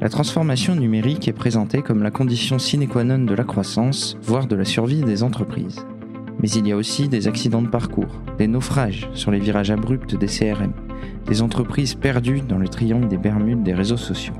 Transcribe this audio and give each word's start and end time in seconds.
La 0.00 0.08
transformation 0.08 0.74
numérique 0.74 1.28
est 1.28 1.34
présentée 1.34 1.82
comme 1.82 2.02
la 2.02 2.10
condition 2.10 2.58
sine 2.58 2.88
qua 2.88 3.04
non 3.04 3.18
de 3.18 3.34
la 3.34 3.44
croissance, 3.44 4.16
voire 4.22 4.46
de 4.46 4.56
la 4.56 4.64
survie 4.64 5.02
des 5.02 5.22
entreprises. 5.22 5.84
Mais 6.40 6.48
il 6.48 6.66
y 6.66 6.72
a 6.72 6.76
aussi 6.76 7.10
des 7.10 7.28
accidents 7.28 7.60
de 7.60 7.68
parcours, 7.68 8.22
des 8.38 8.46
naufrages 8.46 9.10
sur 9.12 9.30
les 9.30 9.38
virages 9.38 9.70
abrupts 9.70 10.14
des 10.14 10.26
CRM, 10.26 10.72
des 11.26 11.42
entreprises 11.42 11.96
perdues 11.96 12.40
dans 12.40 12.56
le 12.56 12.66
triangle 12.66 13.08
des 13.08 13.18
Bermudes 13.18 13.62
des 13.62 13.74
réseaux 13.74 13.98
sociaux. 13.98 14.32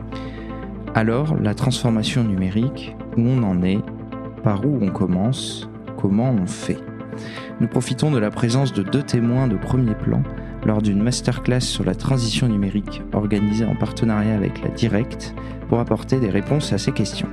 Alors, 0.94 1.36
la 1.38 1.52
transformation 1.52 2.24
numérique, 2.24 2.96
où 3.18 3.20
on 3.20 3.42
en 3.42 3.62
est, 3.62 3.80
par 4.42 4.64
où 4.64 4.78
on 4.80 4.88
commence, 4.88 5.68
comment 5.98 6.30
on 6.30 6.46
fait? 6.46 6.78
Nous 7.60 7.68
profitons 7.68 8.10
de 8.10 8.18
la 8.18 8.30
présence 8.30 8.72
de 8.72 8.82
deux 8.82 9.02
témoins 9.02 9.46
de 9.46 9.58
premier 9.58 9.94
plan 9.94 10.22
lors 10.64 10.82
d'une 10.82 11.02
masterclass 11.02 11.60
sur 11.60 11.84
la 11.84 11.94
transition 11.94 12.48
numérique 12.48 13.02
organisée 13.12 13.64
en 13.64 13.74
partenariat 13.74 14.34
avec 14.34 14.62
la 14.62 14.70
Direct 14.70 15.34
pour 15.68 15.80
apporter 15.80 16.20
des 16.20 16.30
réponses 16.30 16.72
à 16.72 16.78
ces 16.78 16.92
questions. 16.92 17.28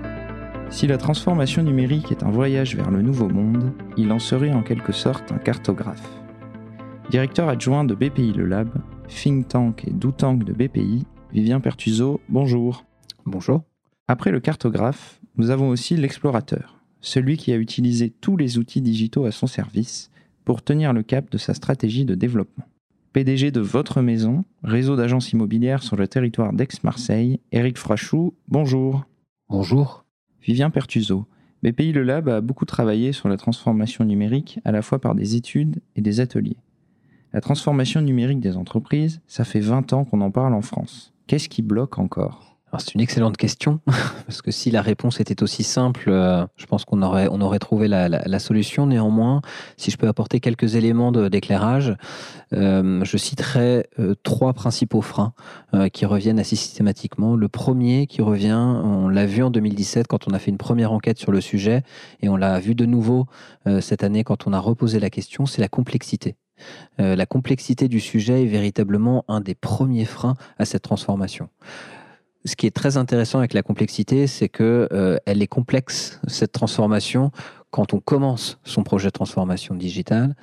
Si 0.69 0.85
la 0.87 0.97
transformation 0.97 1.63
numérique 1.63 2.11
est 2.11 2.23
un 2.23 2.29
voyage 2.29 2.75
vers 2.75 2.91
le 2.91 3.01
nouveau 3.01 3.29
monde, 3.29 3.73
il 3.95 4.11
en 4.11 4.19
serait 4.19 4.53
en 4.53 4.63
quelque 4.63 4.91
sorte 4.91 5.31
un 5.31 5.37
cartographe. 5.37 6.09
Directeur 7.09 7.47
adjoint 7.47 7.85
de 7.85 7.95
BPI 7.95 8.33
Le 8.33 8.45
Lab, 8.45 8.69
think 9.07 9.47
tank 9.47 9.87
et 9.87 9.91
do 9.91 10.11
tank 10.11 10.43
de 10.43 10.51
BPI, 10.51 11.05
Vivien 11.31 11.59
Pertuso, 11.59 12.21
bonjour. 12.29 12.85
Bonjour. 13.25 13.63
Après 14.07 14.31
le 14.31 14.39
cartographe, 14.39 15.19
nous 15.37 15.49
avons 15.49 15.69
aussi 15.69 15.95
l'explorateur, 15.95 16.81
celui 17.01 17.37
qui 17.37 17.51
a 17.51 17.57
utilisé 17.57 18.09
tous 18.09 18.37
les 18.37 18.57
outils 18.57 18.81
digitaux 18.81 19.25
à 19.25 19.31
son 19.31 19.47
service 19.47 20.09
pour 20.45 20.61
tenir 20.61 20.93
le 20.93 21.03
cap 21.03 21.29
de 21.29 21.37
sa 21.37 21.53
stratégie 21.53 22.05
de 22.05 22.15
développement. 22.15 22.65
PDG 23.17 23.49
de 23.49 23.61
votre 23.61 24.03
maison, 24.03 24.43
réseau 24.61 24.95
d'agences 24.95 25.31
immobilières 25.31 25.81
sur 25.81 25.95
le 25.95 26.07
territoire 26.07 26.53
d'Aix-Marseille, 26.53 27.39
Eric 27.51 27.79
Frachou, 27.79 28.35
bonjour. 28.47 29.05
Bonjour. 29.49 30.05
Vivien 30.39 30.69
Pertuso. 30.69 31.25
BPI 31.63 31.93
Le 31.93 32.03
Lab 32.03 32.29
a 32.29 32.41
beaucoup 32.41 32.65
travaillé 32.65 33.13
sur 33.13 33.27
la 33.27 33.37
transformation 33.37 34.05
numérique 34.05 34.59
à 34.65 34.71
la 34.71 34.83
fois 34.83 35.01
par 35.01 35.15
des 35.15 35.35
études 35.35 35.81
et 35.95 36.01
des 36.01 36.19
ateliers. 36.19 36.57
La 37.33 37.41
transformation 37.41 38.01
numérique 38.01 38.39
des 38.39 38.55
entreprises, 38.55 39.19
ça 39.25 39.45
fait 39.45 39.61
20 39.61 39.93
ans 39.93 40.05
qu'on 40.05 40.21
en 40.21 40.29
parle 40.29 40.53
en 40.53 40.61
France. 40.61 41.11
Qu'est-ce 41.25 41.49
qui 41.49 41.63
bloque 41.63 41.97
encore? 41.97 42.56
C'est 42.79 42.93
une 42.93 43.01
excellente 43.01 43.37
question, 43.37 43.79
parce 44.25 44.41
que 44.41 44.51
si 44.51 44.71
la 44.71 44.81
réponse 44.81 45.19
était 45.19 45.43
aussi 45.43 45.63
simple, 45.63 46.05
euh, 46.07 46.45
je 46.55 46.65
pense 46.65 46.85
qu'on 46.85 47.01
aurait, 47.01 47.59
trouvé 47.59 47.87
la, 47.87 48.39
solution. 48.39 48.85
Néanmoins, 48.85 49.41
si 49.77 49.91
je 49.91 49.97
peux 49.97 50.07
apporter 50.07 50.39
quelques 50.39 50.75
éléments 50.75 51.11
d'éclairage, 51.11 51.95
euh, 52.53 53.03
je 53.03 53.17
citerai 53.17 53.87
euh, 53.99 54.15
trois 54.23 54.53
principaux 54.53 55.01
freins 55.01 55.33
qui 55.91 56.05
reviennent 56.05 56.39
assez 56.39 56.55
systématiquement. 56.55 57.35
Le 57.35 57.47
premier 57.47 58.07
qui 58.07 58.21
revient, 58.21 58.53
on 58.53 59.09
l'a 59.09 59.25
vu 59.25 59.43
en 59.43 59.49
2017 59.49 60.07
quand 60.07 60.27
on 60.27 60.33
a 60.33 60.39
fait 60.39 60.51
une 60.51 60.57
première 60.57 60.91
enquête 60.91 61.17
sur 61.17 61.31
le 61.31 61.41
sujet, 61.41 61.83
et 62.21 62.29
on 62.29 62.37
l'a 62.37 62.59
vu 62.59 62.73
de 62.73 62.85
nouveau 62.85 63.25
cette 63.81 64.03
année 64.03 64.23
quand 64.23 64.47
on 64.47 64.53
a 64.53 64.59
reposé 64.59 64.99
la 64.99 65.09
question, 65.09 65.45
c'est 65.45 65.61
la 65.61 65.67
complexité. 65.67 66.35
la 66.97 67.25
complexité 67.25 67.87
du 67.87 67.99
sujet 67.99 68.43
est 68.43 68.47
véritablement 68.47 69.25
un 69.27 69.41
des 69.41 69.55
premiers 69.55 70.05
freins 70.05 70.35
à 70.57 70.65
cette 70.65 70.83
transformation 70.83 71.49
ce 72.47 72.55
qui 72.55 72.65
est 72.65 72.71
très 72.71 72.97
intéressant 72.97 73.39
avec 73.39 73.53
la 73.53 73.61
complexité, 73.61 74.25
c'est 74.25 74.49
que 74.49 74.87
euh, 74.91 75.17
elle 75.25 75.41
est 75.41 75.47
complexe 75.47 76.19
cette 76.27 76.53
transformation 76.53 77.31
quand 77.71 77.93
on 77.93 77.99
commence 77.99 78.57
son 78.63 78.83
projet 78.83 79.09
de 79.09 79.13
transformation 79.13 79.75
digitale. 79.75 80.35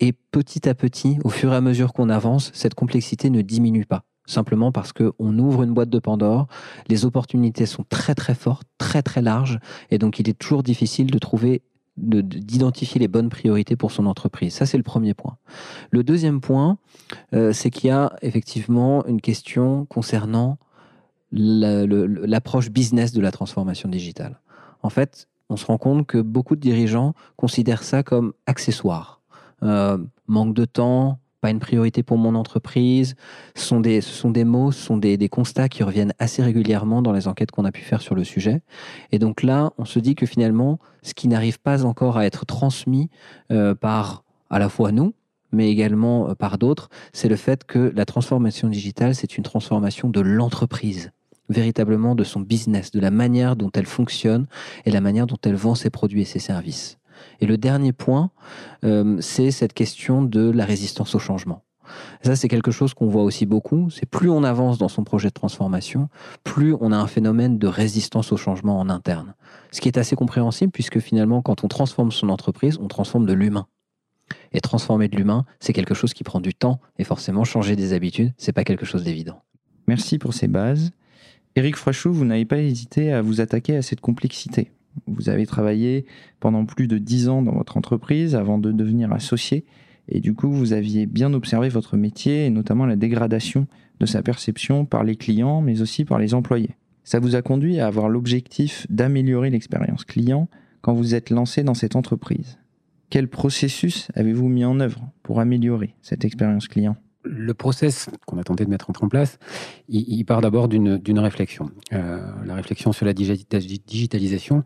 Et 0.00 0.12
petit 0.12 0.68
à 0.68 0.74
petit, 0.74 1.18
au 1.24 1.28
fur 1.28 1.52
et 1.52 1.56
à 1.56 1.60
mesure 1.60 1.92
qu'on 1.92 2.08
avance, 2.08 2.50
cette 2.54 2.74
complexité 2.74 3.28
ne 3.28 3.42
diminue 3.42 3.84
pas. 3.84 4.04
Simplement 4.24 4.70
parce 4.70 4.92
qu'on 4.92 5.38
ouvre 5.38 5.64
une 5.64 5.74
boîte 5.74 5.90
de 5.90 5.98
Pandore, 5.98 6.46
les 6.88 7.04
opportunités 7.04 7.66
sont 7.66 7.84
très 7.88 8.14
très 8.14 8.34
fortes, 8.34 8.66
très 8.78 9.02
très 9.02 9.20
larges, 9.20 9.58
et 9.90 9.98
donc 9.98 10.20
il 10.20 10.28
est 10.28 10.38
toujours 10.38 10.62
difficile 10.62 11.10
de 11.10 11.18
trouver 11.18 11.62
d'identifier 11.96 13.00
les 13.00 13.08
bonnes 13.08 13.28
priorités 13.28 13.76
pour 13.76 13.90
son 13.90 14.06
entreprise. 14.06 14.54
Ça, 14.54 14.64
c'est 14.64 14.78
le 14.78 14.82
premier 14.82 15.12
point. 15.12 15.36
Le 15.90 16.02
deuxième 16.02 16.40
point, 16.40 16.78
euh, 17.34 17.52
c'est 17.52 17.68
qu'il 17.68 17.88
y 17.88 17.90
a 17.90 18.16
effectivement 18.22 19.04
une 19.06 19.20
question 19.20 19.84
concernant 19.86 20.56
l'approche 21.32 22.70
business 22.70 23.12
de 23.12 23.20
la 23.20 23.30
transformation 23.30 23.88
digitale. 23.88 24.40
En 24.82 24.90
fait, 24.90 25.28
on 25.48 25.56
se 25.56 25.66
rend 25.66 25.78
compte 25.78 26.06
que 26.06 26.18
beaucoup 26.18 26.56
de 26.56 26.60
dirigeants 26.60 27.14
considèrent 27.36 27.82
ça 27.82 28.02
comme 28.02 28.32
accessoire. 28.46 29.20
Euh, 29.62 29.98
manque 30.26 30.54
de 30.54 30.64
temps, 30.64 31.18
pas 31.40 31.50
une 31.50 31.58
priorité 31.58 32.02
pour 32.02 32.18
mon 32.18 32.34
entreprise. 32.34 33.14
Ce 33.54 33.64
sont 33.64 33.80
des, 33.80 34.44
mots, 34.44 34.72
ce 34.72 34.80
sont 34.80 34.96
des, 34.96 35.16
des 35.16 35.28
constats 35.28 35.68
qui 35.68 35.82
reviennent 35.82 36.14
assez 36.18 36.42
régulièrement 36.42 37.02
dans 37.02 37.12
les 37.12 37.28
enquêtes 37.28 37.50
qu'on 37.50 37.64
a 37.64 37.72
pu 37.72 37.82
faire 37.82 38.00
sur 38.00 38.14
le 38.14 38.24
sujet. 38.24 38.62
Et 39.10 39.18
donc 39.18 39.42
là, 39.42 39.72
on 39.78 39.84
se 39.84 39.98
dit 39.98 40.14
que 40.14 40.24
finalement, 40.24 40.78
ce 41.02 41.14
qui 41.14 41.28
n'arrive 41.28 41.60
pas 41.60 41.84
encore 41.84 42.16
à 42.16 42.26
être 42.26 42.46
transmis 42.46 43.10
euh, 43.50 43.74
par 43.74 44.24
à 44.50 44.58
la 44.58 44.68
fois 44.68 44.92
nous, 44.92 45.14
mais 45.50 45.70
également 45.70 46.30
euh, 46.30 46.34
par 46.34 46.58
d'autres, 46.58 46.88
c'est 47.12 47.28
le 47.28 47.36
fait 47.36 47.64
que 47.64 47.92
la 47.94 48.04
transformation 48.04 48.68
digitale, 48.68 49.14
c'est 49.14 49.36
une 49.36 49.44
transformation 49.44 50.08
de 50.08 50.20
l'entreprise 50.20 51.10
véritablement 51.48 52.14
de 52.14 52.24
son 52.24 52.40
business, 52.40 52.90
de 52.90 53.00
la 53.00 53.10
manière 53.10 53.56
dont 53.56 53.70
elle 53.74 53.86
fonctionne 53.86 54.46
et 54.84 54.90
la 54.90 55.00
manière 55.00 55.26
dont 55.26 55.38
elle 55.44 55.54
vend 55.54 55.74
ses 55.74 55.90
produits 55.90 56.22
et 56.22 56.26
ses 56.26 56.38
services. 56.38 56.98
Et 57.40 57.46
le 57.46 57.58
dernier 57.58 57.92
point, 57.92 58.30
euh, 58.84 59.16
c'est 59.20 59.50
cette 59.50 59.74
question 59.74 60.22
de 60.22 60.50
la 60.50 60.64
résistance 60.64 61.14
au 61.14 61.18
changement. 61.18 61.64
ça, 62.22 62.36
c'est 62.36 62.48
quelque 62.48 62.70
chose 62.70 62.94
qu'on 62.94 63.08
voit 63.08 63.22
aussi 63.22 63.46
beaucoup. 63.46 63.90
C'est 63.90 64.06
plus 64.06 64.30
on 64.30 64.44
avance 64.44 64.78
dans 64.78 64.88
son 64.88 65.04
projet 65.04 65.28
de 65.28 65.34
transformation, 65.34 66.08
plus 66.44 66.74
on 66.80 66.92
a 66.92 66.96
un 66.96 67.06
phénomène 67.06 67.58
de 67.58 67.66
résistance 67.66 68.32
au 68.32 68.36
changement 68.36 68.78
en 68.78 68.88
interne. 68.88 69.34
Ce 69.72 69.80
qui 69.80 69.88
est 69.88 69.98
assez 69.98 70.16
compréhensible 70.16 70.72
puisque 70.72 71.00
finalement, 71.00 71.42
quand 71.42 71.64
on 71.64 71.68
transforme 71.68 72.12
son 72.12 72.28
entreprise, 72.28 72.78
on 72.80 72.88
transforme 72.88 73.26
de 73.26 73.32
l'humain. 73.32 73.66
Et 74.52 74.60
transformer 74.60 75.08
de 75.08 75.16
l'humain, 75.16 75.44
c'est 75.60 75.72
quelque 75.72 75.94
chose 75.94 76.14
qui 76.14 76.24
prend 76.24 76.40
du 76.40 76.54
temps 76.54 76.80
et 76.98 77.04
forcément 77.04 77.44
changer 77.44 77.76
des 77.76 77.92
habitudes, 77.92 78.32
c'est 78.38 78.52
pas 78.52 78.64
quelque 78.64 78.86
chose 78.86 79.04
d'évident. 79.04 79.42
Merci 79.86 80.18
pour 80.18 80.32
ces 80.32 80.48
bases. 80.48 80.92
Éric 81.54 81.76
Frochou, 81.76 82.12
vous 82.12 82.24
n'avez 82.24 82.46
pas 82.46 82.58
hésité 82.58 83.12
à 83.12 83.20
vous 83.20 83.42
attaquer 83.42 83.76
à 83.76 83.82
cette 83.82 84.00
complexité. 84.00 84.70
Vous 85.06 85.28
avez 85.28 85.44
travaillé 85.44 86.06
pendant 86.40 86.64
plus 86.64 86.88
de 86.88 86.96
dix 86.96 87.28
ans 87.28 87.42
dans 87.42 87.52
votre 87.52 87.76
entreprise 87.76 88.34
avant 88.34 88.56
de 88.56 88.72
devenir 88.72 89.12
associé, 89.12 89.64
et 90.08 90.20
du 90.20 90.34
coup, 90.34 90.50
vous 90.50 90.72
aviez 90.72 91.06
bien 91.06 91.32
observé 91.34 91.68
votre 91.68 91.96
métier 91.96 92.46
et 92.46 92.50
notamment 92.50 92.86
la 92.86 92.96
dégradation 92.96 93.66
de 94.00 94.06
sa 94.06 94.22
perception 94.22 94.86
par 94.86 95.04
les 95.04 95.16
clients, 95.16 95.60
mais 95.60 95.82
aussi 95.82 96.04
par 96.04 96.18
les 96.18 96.32
employés. 96.32 96.74
Ça 97.04 97.20
vous 97.20 97.36
a 97.36 97.42
conduit 97.42 97.80
à 97.80 97.86
avoir 97.86 98.08
l'objectif 98.08 98.86
d'améliorer 98.88 99.50
l'expérience 99.50 100.04
client 100.04 100.48
quand 100.80 100.94
vous 100.94 101.14
êtes 101.14 101.30
lancé 101.30 101.64
dans 101.64 101.74
cette 101.74 101.96
entreprise. 101.96 102.58
Quel 103.10 103.28
processus 103.28 104.08
avez-vous 104.14 104.48
mis 104.48 104.64
en 104.64 104.80
œuvre 104.80 105.10
pour 105.22 105.38
améliorer 105.38 105.94
cette 106.00 106.24
expérience 106.24 106.66
client? 106.66 106.96
Le 107.24 107.54
process 107.54 108.08
qu'on 108.26 108.38
a 108.38 108.44
tenté 108.44 108.64
de 108.64 108.70
mettre 108.70 108.90
en 108.90 109.08
place, 109.08 109.38
il, 109.88 110.24
part 110.24 110.40
d'abord 110.40 110.68
d'une 110.68 111.18
réflexion. 111.18 111.70
Euh, 111.92 112.20
la 112.44 112.54
réflexion 112.54 112.92
sur 112.92 113.06
la 113.06 113.12
digitalisation 113.14 114.64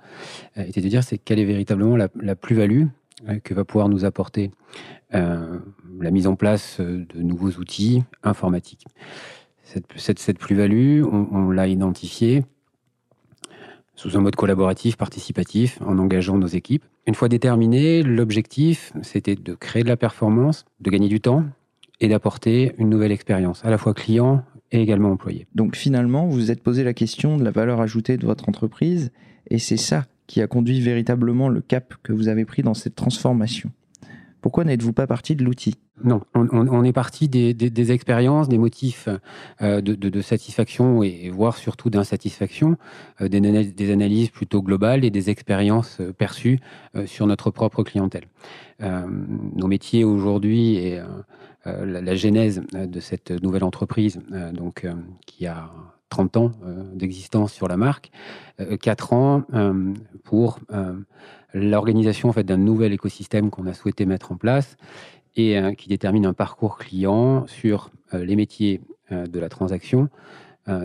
euh, 0.57 0.65
était 0.65 0.81
de 0.81 0.89
dire 0.89 1.05
c'est 1.05 1.19
quelle 1.19 1.39
est 1.39 1.45
véritablement 1.45 1.97
la, 1.97 2.37
plus-value 2.37 2.85
euh, 3.29 3.39
que 3.41 3.55
va 3.55 3.65
pouvoir 3.65 3.89
nous 3.89 4.05
apporter 4.05 4.51
la 5.13 6.11
mise 6.11 6.27
en 6.27 6.37
place 6.37 6.79
de 6.79 7.23
nouveaux 7.23 7.53
outils 7.53 8.03
informatiques. 8.23 8.85
Cette, 9.97 10.39
plus-value, 10.39 11.05
on, 11.05 11.51
l'a 11.51 11.69
identifiée 11.69 12.45
sous 13.95 14.19
un 14.19 14.21
mode 14.21 14.37
collaboratif, 14.37 14.97
participatif, 14.97 15.81
en 15.81 15.99
engageant 15.99 16.37
nos 16.37 16.47
équipes. 16.49 16.85
Une 17.07 17.15
fois 17.15 17.29
déterminé, 17.29 18.03
l'objectif, 18.03 18.93
c'était 19.03 19.37
de 19.37 19.55
créer 19.55 19.85
de 19.85 19.89
la 19.89 19.97
performance, 19.97 20.67
de 20.81 20.91
gagner 20.91 21.09
du 21.09 21.21
temps, 21.21 21.45
et 22.01 22.09
d'apporter 22.09 22.75
une 22.79 22.91
nouvelle 22.91 23.13
expérience, 23.13 23.65
à 23.65 23.71
la 23.71 23.79
fois 23.79 23.95
client 23.95 24.45
et 24.73 24.81
également 24.81 25.11
employé. 25.11 25.47
Donc 25.55 25.77
finalement, 25.77 26.27
vous 26.27 26.33
vous 26.33 26.51
êtes 26.51 26.63
posé 26.63 26.85
la 26.85 26.95
question 26.95 27.37
de 27.37 27.45
la 27.45 27.51
valeur 27.51 27.81
ajoutée 27.81 28.17
de 28.17 28.27
votre 28.27 28.49
entreprise, 28.49 29.13
et 29.49 29.59
c'est 29.59 29.77
ça 29.77 30.07
qui 30.27 30.43
a 30.43 30.47
conduit 30.47 30.81
véritablement 30.81 31.49
le 31.49 31.61
cap 31.61 31.95
que 32.03 32.13
vous 32.13 32.29
avez 32.29 32.45
pris 32.45 32.63
dans 32.63 32.75
cette 32.75 32.97
transformation. 32.97 33.71
Pourquoi 34.41 34.65
n'êtes-vous 34.65 34.93
pas 34.93 35.07
parti 35.07 35.35
de 35.35 35.45
l'outil? 35.45 35.75
Non, 36.05 36.21
on, 36.35 36.85
est 36.85 36.93
parti 36.93 37.29
des, 37.29 37.93
expériences, 37.93 38.49
des 38.49 38.59
motifs 38.59 39.09
euh, 39.63 39.81
de, 39.81 40.21
satisfaction 40.21 41.03
et, 41.03 41.31
voire 41.31 41.57
surtout 41.57 41.89
d'insatisfaction, 41.89 42.77
euh, 43.23 43.29
des, 43.29 43.91
analyses 43.91 44.29
plutôt 44.29 44.63
globales 44.63 45.05
et 45.05 45.11
des 45.11 45.31
expériences 45.31 46.01
euh, 46.01 46.13
perçues 46.13 46.61
sur 47.07 47.27
notre 47.27 47.51
propre 47.51 47.83
clientèle. 47.83 48.25
nos 48.81 49.67
métiers 49.67 50.05
aujourd'hui 50.05 50.77
et 50.77 51.01
la, 51.65 52.01
la, 52.01 52.15
genèse 52.15 52.63
de 52.73 53.01
cette 53.01 53.31
nouvelle 53.43 53.65
entreprise, 53.65 54.21
donc 54.53 54.87
qui 55.27 55.47
a 55.47 55.71
30 56.09 56.37
ans 56.37 56.53
d'existence 56.95 57.53
sur 57.53 57.69
la 57.69 57.77
marque, 57.77 58.11
4 58.81 59.13
ans 59.13 59.43
pour 60.25 60.61
l'organisation 61.53 62.29
en 62.29 62.33
fait, 62.33 62.45
d'un 62.45 62.57
nouvel 62.57 62.93
écosystème 62.93 63.51
qu'on 63.51 63.67
a 63.67 63.75
souhaité 63.75 64.07
mettre 64.07 64.33
en 64.33 64.37
place 64.37 64.77
et 65.37 65.59
euh, 65.59 65.73
qui 65.73 65.89
détermine 65.89 66.27
un 66.27 66.33
parcours 66.33 66.79
client 66.79 67.47
sur 67.47 67.91
euh, 68.15 68.25
les 68.25 68.37
métiers 68.37 68.81
euh, 69.13 69.27
de 69.27 69.39
la 69.39 69.49
transaction, 69.49 70.09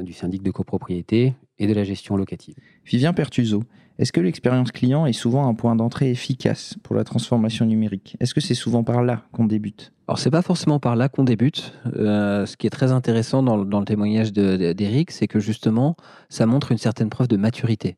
du 0.04 0.14
syndic 0.14 0.44
de 0.44 0.52
copropriété 0.52 1.34
et 1.58 1.66
de 1.66 1.74
la 1.74 1.84
gestion 1.84 2.16
locative. 2.16 2.54
Vivien 2.86 3.14
Pertuso, 3.14 3.64
est-ce 4.02 4.12
que 4.12 4.20
l'expérience 4.20 4.72
client 4.72 5.06
est 5.06 5.14
souvent 5.14 5.48
un 5.48 5.54
point 5.54 5.76
d'entrée 5.76 6.10
efficace 6.10 6.76
pour 6.82 6.96
la 6.96 7.04
transformation 7.04 7.68
numérique? 7.68 8.18
Est-ce 8.20 8.34
que 8.34 8.42
c'est 8.42 8.56
souvent 8.56 8.84
par 8.84 9.04
là 9.04 9.22
qu'on 9.32 9.46
débute? 9.46 9.94
Alors 10.08 10.18
c'est 10.18 10.32
pas 10.32 10.42
forcément 10.42 10.80
par 10.80 10.96
là 10.96 11.08
qu'on 11.08 11.24
débute. 11.24 11.72
Euh, 11.96 12.48
ce 12.48 12.58
qui 12.58 12.66
est 12.66 12.72
très 12.72 12.92
intéressant 12.92 13.44
dans, 13.44 13.58
le 13.58 13.86
témoignage 13.86 14.34
d'Eric, 14.34 15.12
c'est 15.12 15.28
que 15.28 15.40
justement, 15.40 15.96
ça 16.30 16.48
montre 16.48 16.72
une 16.72 16.80
certaine 16.80 17.12
preuve 17.12 17.28
de 17.28 17.38
maturité. 17.38 17.98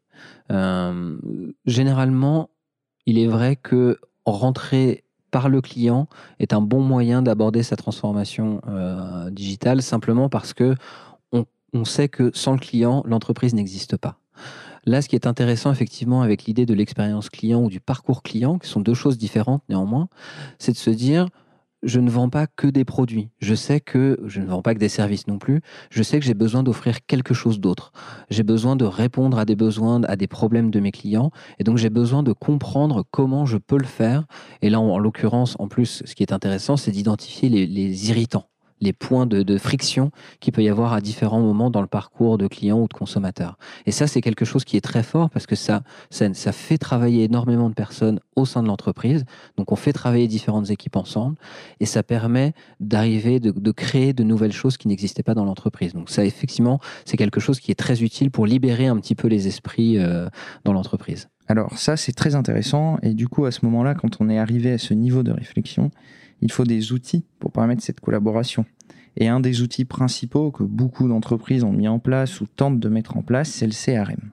Euh, 0.51 1.17
généralement, 1.65 2.49
il 3.05 3.17
est 3.17 3.27
vrai 3.27 3.55
que 3.55 3.97
rentrer 4.25 5.05
par 5.31 5.47
le 5.47 5.61
client 5.61 6.09
est 6.39 6.51
un 6.51 6.61
bon 6.61 6.81
moyen 6.81 7.21
d'aborder 7.21 7.63
sa 7.63 7.77
transformation 7.77 8.59
euh, 8.67 9.29
digitale, 9.29 9.81
simplement 9.81 10.27
parce 10.27 10.53
que 10.53 10.75
on 11.75 11.85
sait 11.85 12.07
que 12.07 12.29
sans 12.35 12.51
le 12.51 12.59
client, 12.59 13.03
l'entreprise 13.07 13.55
n'existe 13.55 13.97
pas. 13.97 14.19
Là, 14.85 15.01
ce 15.01 15.07
qui 15.07 15.15
est 15.15 15.27
intéressant 15.27 15.71
effectivement 15.71 16.21
avec 16.21 16.43
l'idée 16.43 16.65
de 16.65 16.73
l'expérience 16.73 17.29
client 17.29 17.63
ou 17.63 17.69
du 17.69 17.79
parcours 17.79 18.21
client, 18.21 18.59
qui 18.59 18.67
sont 18.67 18.81
deux 18.81 18.93
choses 18.93 19.17
différentes 19.17 19.63
néanmoins, 19.69 20.09
c'est 20.59 20.73
de 20.73 20.77
se 20.77 20.89
dire, 20.89 21.27
je 21.83 21.99
ne 21.99 22.09
vends 22.09 22.29
pas 22.29 22.47
que 22.47 22.67
des 22.67 22.85
produits. 22.85 23.29
Je 23.39 23.55
sais 23.55 23.79
que 23.79 24.19
je 24.25 24.39
ne 24.39 24.45
vends 24.45 24.61
pas 24.61 24.73
que 24.73 24.79
des 24.79 24.89
services 24.89 25.27
non 25.27 25.37
plus. 25.37 25.61
Je 25.89 26.01
sais 26.01 26.19
que 26.19 26.25
j'ai 26.25 26.33
besoin 26.33 26.63
d'offrir 26.63 27.05
quelque 27.05 27.33
chose 27.33 27.59
d'autre. 27.59 27.91
J'ai 28.29 28.43
besoin 28.43 28.75
de 28.75 28.85
répondre 28.85 29.37
à 29.37 29.45
des 29.45 29.55
besoins, 29.55 30.01
à 30.03 30.15
des 30.15 30.27
problèmes 30.27 30.71
de 30.71 30.79
mes 30.79 30.91
clients. 30.91 31.31
Et 31.59 31.63
donc, 31.63 31.77
j'ai 31.77 31.89
besoin 31.89 32.23
de 32.23 32.31
comprendre 32.31 33.03
comment 33.11 33.45
je 33.45 33.57
peux 33.57 33.77
le 33.77 33.85
faire. 33.85 34.25
Et 34.61 34.69
là, 34.69 34.79
en, 34.79 34.97
l'occurrence, 34.97 35.55
en 35.59 35.67
plus, 35.67 36.03
ce 36.05 36.15
qui 36.15 36.23
est 36.23 36.33
intéressant, 36.33 36.77
c'est 36.77 36.91
d'identifier 36.91 37.49
les 37.49 38.09
irritants 38.09 38.47
les 38.83 38.93
points 38.93 39.25
de, 39.25 39.57
friction 39.57 40.11
qu'il 40.39 40.51
peut 40.51 40.63
y 40.63 40.69
avoir 40.69 40.93
à 40.93 41.01
différents 41.01 41.41
moments 41.41 41.69
dans 41.69 41.81
le 41.81 41.87
parcours 41.87 42.37
de 42.37 42.47
client 42.47 42.79
ou 42.79 42.87
de 42.87 42.93
consommateur. 42.93 43.57
Et 43.85 43.91
ça, 43.91 44.07
c'est 44.07 44.21
quelque 44.21 44.45
chose 44.45 44.65
qui 44.65 44.77
est 44.77 44.81
très 44.81 45.03
fort 45.03 45.29
parce 45.29 45.45
que 45.45 45.55
ça, 45.55 45.83
ça, 46.09 46.51
fait 46.51 46.77
travailler 46.77 47.23
énormément 47.23 47.69
de 47.69 47.73
personnes 47.73 48.19
au 48.35 48.45
sein 48.45 48.61
de 48.61 48.67
l'entreprise. 48.67 49.25
Donc, 49.57 49.71
on 49.71 49.75
fait 49.75 49.93
travailler 49.93 50.27
différentes 50.27 50.69
équipes 50.69 50.95
ensemble 50.95 51.37
et 51.79 51.85
ça 51.85 52.03
permet 52.03 52.53
d'arriver, 52.79 53.39
de, 53.39 53.71
créer 53.71 54.13
de 54.13 54.23
nouvelles 54.23 54.51
choses 54.51 54.77
qui 54.77 54.87
n'existaient 54.87 55.23
pas 55.23 55.33
dans 55.33 55.45
l'entreprise. 55.45 55.93
Donc, 55.93 56.09
ça, 56.09 56.25
effectivement, 56.25 56.79
c'est 57.05 57.17
quelque 57.17 57.39
chose 57.39 57.59
qui 57.59 57.71
est 57.71 57.75
très 57.75 58.03
utile 58.03 58.31
pour 58.31 58.45
libérer 58.45 58.87
un 58.87 58.97
petit 58.97 59.15
peu 59.15 59.27
les 59.27 59.47
esprits 59.47 59.97
euh, 59.97 60.27
dans 60.65 60.73
l'entreprise. 60.73 61.29
Alors, 61.47 61.77
ça, 61.77 61.97
c'est 61.97 62.13
très 62.13 62.35
intéressant. 62.35 62.97
Et 63.01 63.13
du 63.13 63.27
coup, 63.27 63.45
à 63.45 63.51
ce 63.51 63.65
moment-là, 63.65 63.95
quand 63.95 64.17
on 64.19 64.29
est 64.29 64.39
arrivé 64.39 64.71
à 64.71 64.77
ce 64.77 64.93
niveau 64.93 65.23
de 65.23 65.31
réflexion, 65.31 65.91
il 66.41 66.51
faut 66.51 66.63
des 66.63 66.91
outils 66.91 67.23
pour 67.39 67.51
permettre 67.51 67.83
cette 67.83 67.99
collaboration. 67.99 68.65
Et 69.15 69.27
un 69.27 69.39
des 69.39 69.61
outils 69.61 69.85
principaux 69.85 70.51
que 70.51 70.63
beaucoup 70.63 71.07
d'entreprises 71.07 71.63
ont 71.63 71.71
mis 71.71 71.87
en 71.87 71.99
place 71.99 72.41
ou 72.41 72.47
tentent 72.47 72.79
de 72.79 72.89
mettre 72.89 73.17
en 73.17 73.21
place, 73.21 73.49
c'est 73.49 73.67
le 73.67 73.73
CRM. 73.73 74.31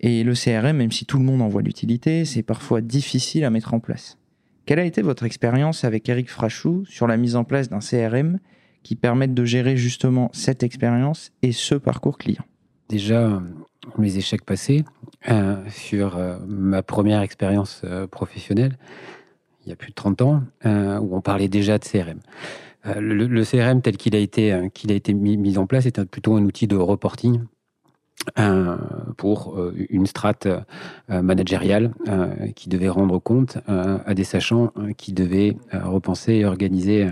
Et 0.00 0.22
le 0.24 0.34
CRM, 0.34 0.76
même 0.76 0.92
si 0.92 1.04
tout 1.04 1.18
le 1.18 1.24
monde 1.24 1.42
en 1.42 1.48
voit 1.48 1.62
l'utilité, 1.62 2.24
c'est 2.24 2.42
parfois 2.42 2.80
difficile 2.80 3.44
à 3.44 3.50
mettre 3.50 3.74
en 3.74 3.80
place. 3.80 4.18
Quelle 4.66 4.78
a 4.78 4.84
été 4.84 5.02
votre 5.02 5.24
expérience 5.24 5.84
avec 5.84 6.08
Eric 6.08 6.30
Frachou 6.30 6.84
sur 6.86 7.06
la 7.06 7.16
mise 7.16 7.36
en 7.36 7.44
place 7.44 7.68
d'un 7.68 7.78
CRM 7.78 8.38
qui 8.82 8.94
permette 8.94 9.34
de 9.34 9.44
gérer 9.44 9.76
justement 9.76 10.30
cette 10.32 10.62
expérience 10.62 11.32
et 11.42 11.52
ce 11.52 11.74
parcours 11.74 12.18
client? 12.18 12.44
Déjà, 12.88 13.42
les 13.98 14.18
échecs 14.18 14.44
passés 14.44 14.84
euh, 15.28 15.56
sur 15.70 16.16
euh, 16.16 16.38
ma 16.46 16.82
première 16.82 17.22
expérience 17.22 17.82
euh, 17.84 18.06
professionnelle, 18.06 18.76
il 19.66 19.70
y 19.70 19.72
a 19.72 19.76
plus 19.76 19.90
de 19.90 19.94
30 19.94 20.22
ans, 20.22 20.42
euh, 20.64 20.98
où 20.98 21.16
on 21.16 21.20
parlait 21.20 21.48
déjà 21.48 21.78
de 21.78 21.84
CRM. 21.84 22.20
Euh, 22.86 23.00
le, 23.00 23.44
CRM 23.44 23.82
tel 23.82 23.96
qu'il 23.96 24.14
a 24.14 24.18
été, 24.18 24.52
euh, 24.52 24.68
mis, 25.12 25.58
en 25.58 25.66
place 25.66 25.86
est 25.86 26.04
plutôt 26.04 26.36
un 26.36 26.44
outil 26.44 26.66
de 26.66 26.76
reporting 26.76 27.40
pour 29.18 29.56
une 29.90 30.06
strate 30.06 30.48
managériale 31.08 31.92
qui 32.56 32.70
devait 32.70 32.88
rendre 32.88 33.18
compte 33.20 33.58
à 33.68 34.14
des 34.14 34.24
sachants 34.24 34.72
qui 34.96 35.12
devaient 35.12 35.56
repenser 35.70 36.32
et 36.36 36.44
organiser, 36.46 37.08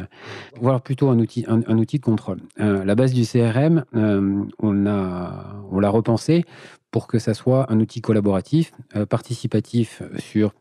voire 0.59 0.81
plutôt 0.81 1.11
un 1.11 1.19
outil, 1.21 1.45
un, 1.47 1.79
outil 1.79 1.99
de 1.99 2.05
contrôle. 2.05 2.39
la 2.57 2.95
base 2.95 3.13
du 3.13 3.25
CRM, 3.25 3.85
on 3.93 4.73
l'a 4.73 5.55
on 5.71 5.93
repensé 5.93 6.45
pour 6.91 7.07
que 7.07 7.19
ça 7.19 7.35
soit 7.35 7.71
un 7.71 7.79
outil 7.81 8.01
collaboratif, 8.01 8.73
participatif 9.09 10.03
sur 10.19 10.53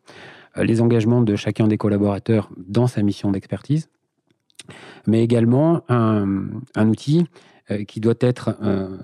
les 0.55 0.81
engagements 0.81 1.21
de 1.21 1.35
chacun 1.35 1.67
des 1.67 1.77
collaborateurs 1.77 2.49
dans 2.57 2.87
sa 2.87 3.01
mission 3.01 3.31
d'expertise, 3.31 3.89
mais 5.07 5.23
également 5.23 5.81
un, 5.89 6.59
outil 6.77 7.25
euh, 7.71 7.83
qui 7.83 7.99
doit 7.99 8.13
être 8.19 8.55
euh, 8.61 8.97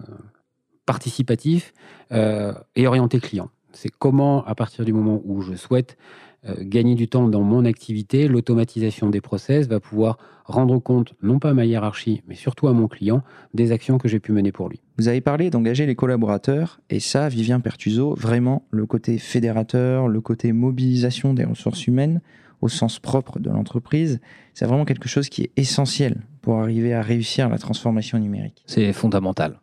participatif 0.86 1.74
et 2.12 2.88
orienté 2.88 3.20
client. 3.20 3.52
C'est 3.72 3.90
comment, 3.90 4.44
à 4.46 4.56
partir 4.56 4.84
du 4.84 4.94
moment 4.94 5.22
où 5.24 5.42
je 5.42 5.54
souhaite 5.54 5.96
euh, 5.96 6.29
gagner 6.62 6.96
du 6.96 7.08
temps 7.08 7.28
dans 7.28 7.42
mon 7.42 7.66
activité, 7.66 8.28
l'automatisation 8.28 9.10
des 9.10 9.22
process 9.22 9.68
va 9.68 9.80
pouvoir 9.80 10.18
rendre 10.46 10.80
compte, 10.80 11.14
non 11.22 11.40
pas 11.40 11.52
à 11.52 11.54
ma 11.54 11.66
hiérarchie, 11.66 12.24
mais 12.28 12.36
surtout 12.36 12.68
à 12.68 12.74
mon 12.74 12.88
client, 12.88 13.22
des 13.54 13.72
actions 13.72 13.98
que 13.98 14.08
j'ai 14.08 14.20
pu 14.20 14.32
mener 14.32 14.52
pour 14.52 14.70
lui. 14.70 14.82
Vous 14.98 15.08
avez 15.08 15.22
parlé 15.22 15.50
d'engager 15.50 15.86
les 15.86 15.96
collaborateurs, 15.96 16.80
et 16.90 17.00
ça, 17.00 17.30
Vivien 17.30 17.60
Pertuso, 17.60 18.16
vraiment 18.16 18.66
le 18.72 18.86
côté 18.86 19.18
fédérateur, 19.18 20.08
le 20.08 20.22
côté 20.22 20.52
mobilisation 20.52 21.34
des 21.34 21.44
ressources 21.44 21.88
humaines, 21.88 22.22
au 22.62 22.68
sens 22.68 23.00
propre 23.00 23.40
de 23.40 23.50
l'entreprise, 23.50 24.20
c'est 24.54 24.66
vraiment 24.66 24.86
quelque 24.86 25.08
chose 25.08 25.30
qui 25.30 25.44
est 25.44 25.52
essentiel 25.56 26.22
pour 26.42 26.60
arriver 26.60 26.94
à 26.94 27.02
réussir 27.02 27.48
la 27.50 27.58
transformation 27.58 28.18
numérique. 28.20 28.64
C'est 28.66 28.92
fondamental. 28.92 29.60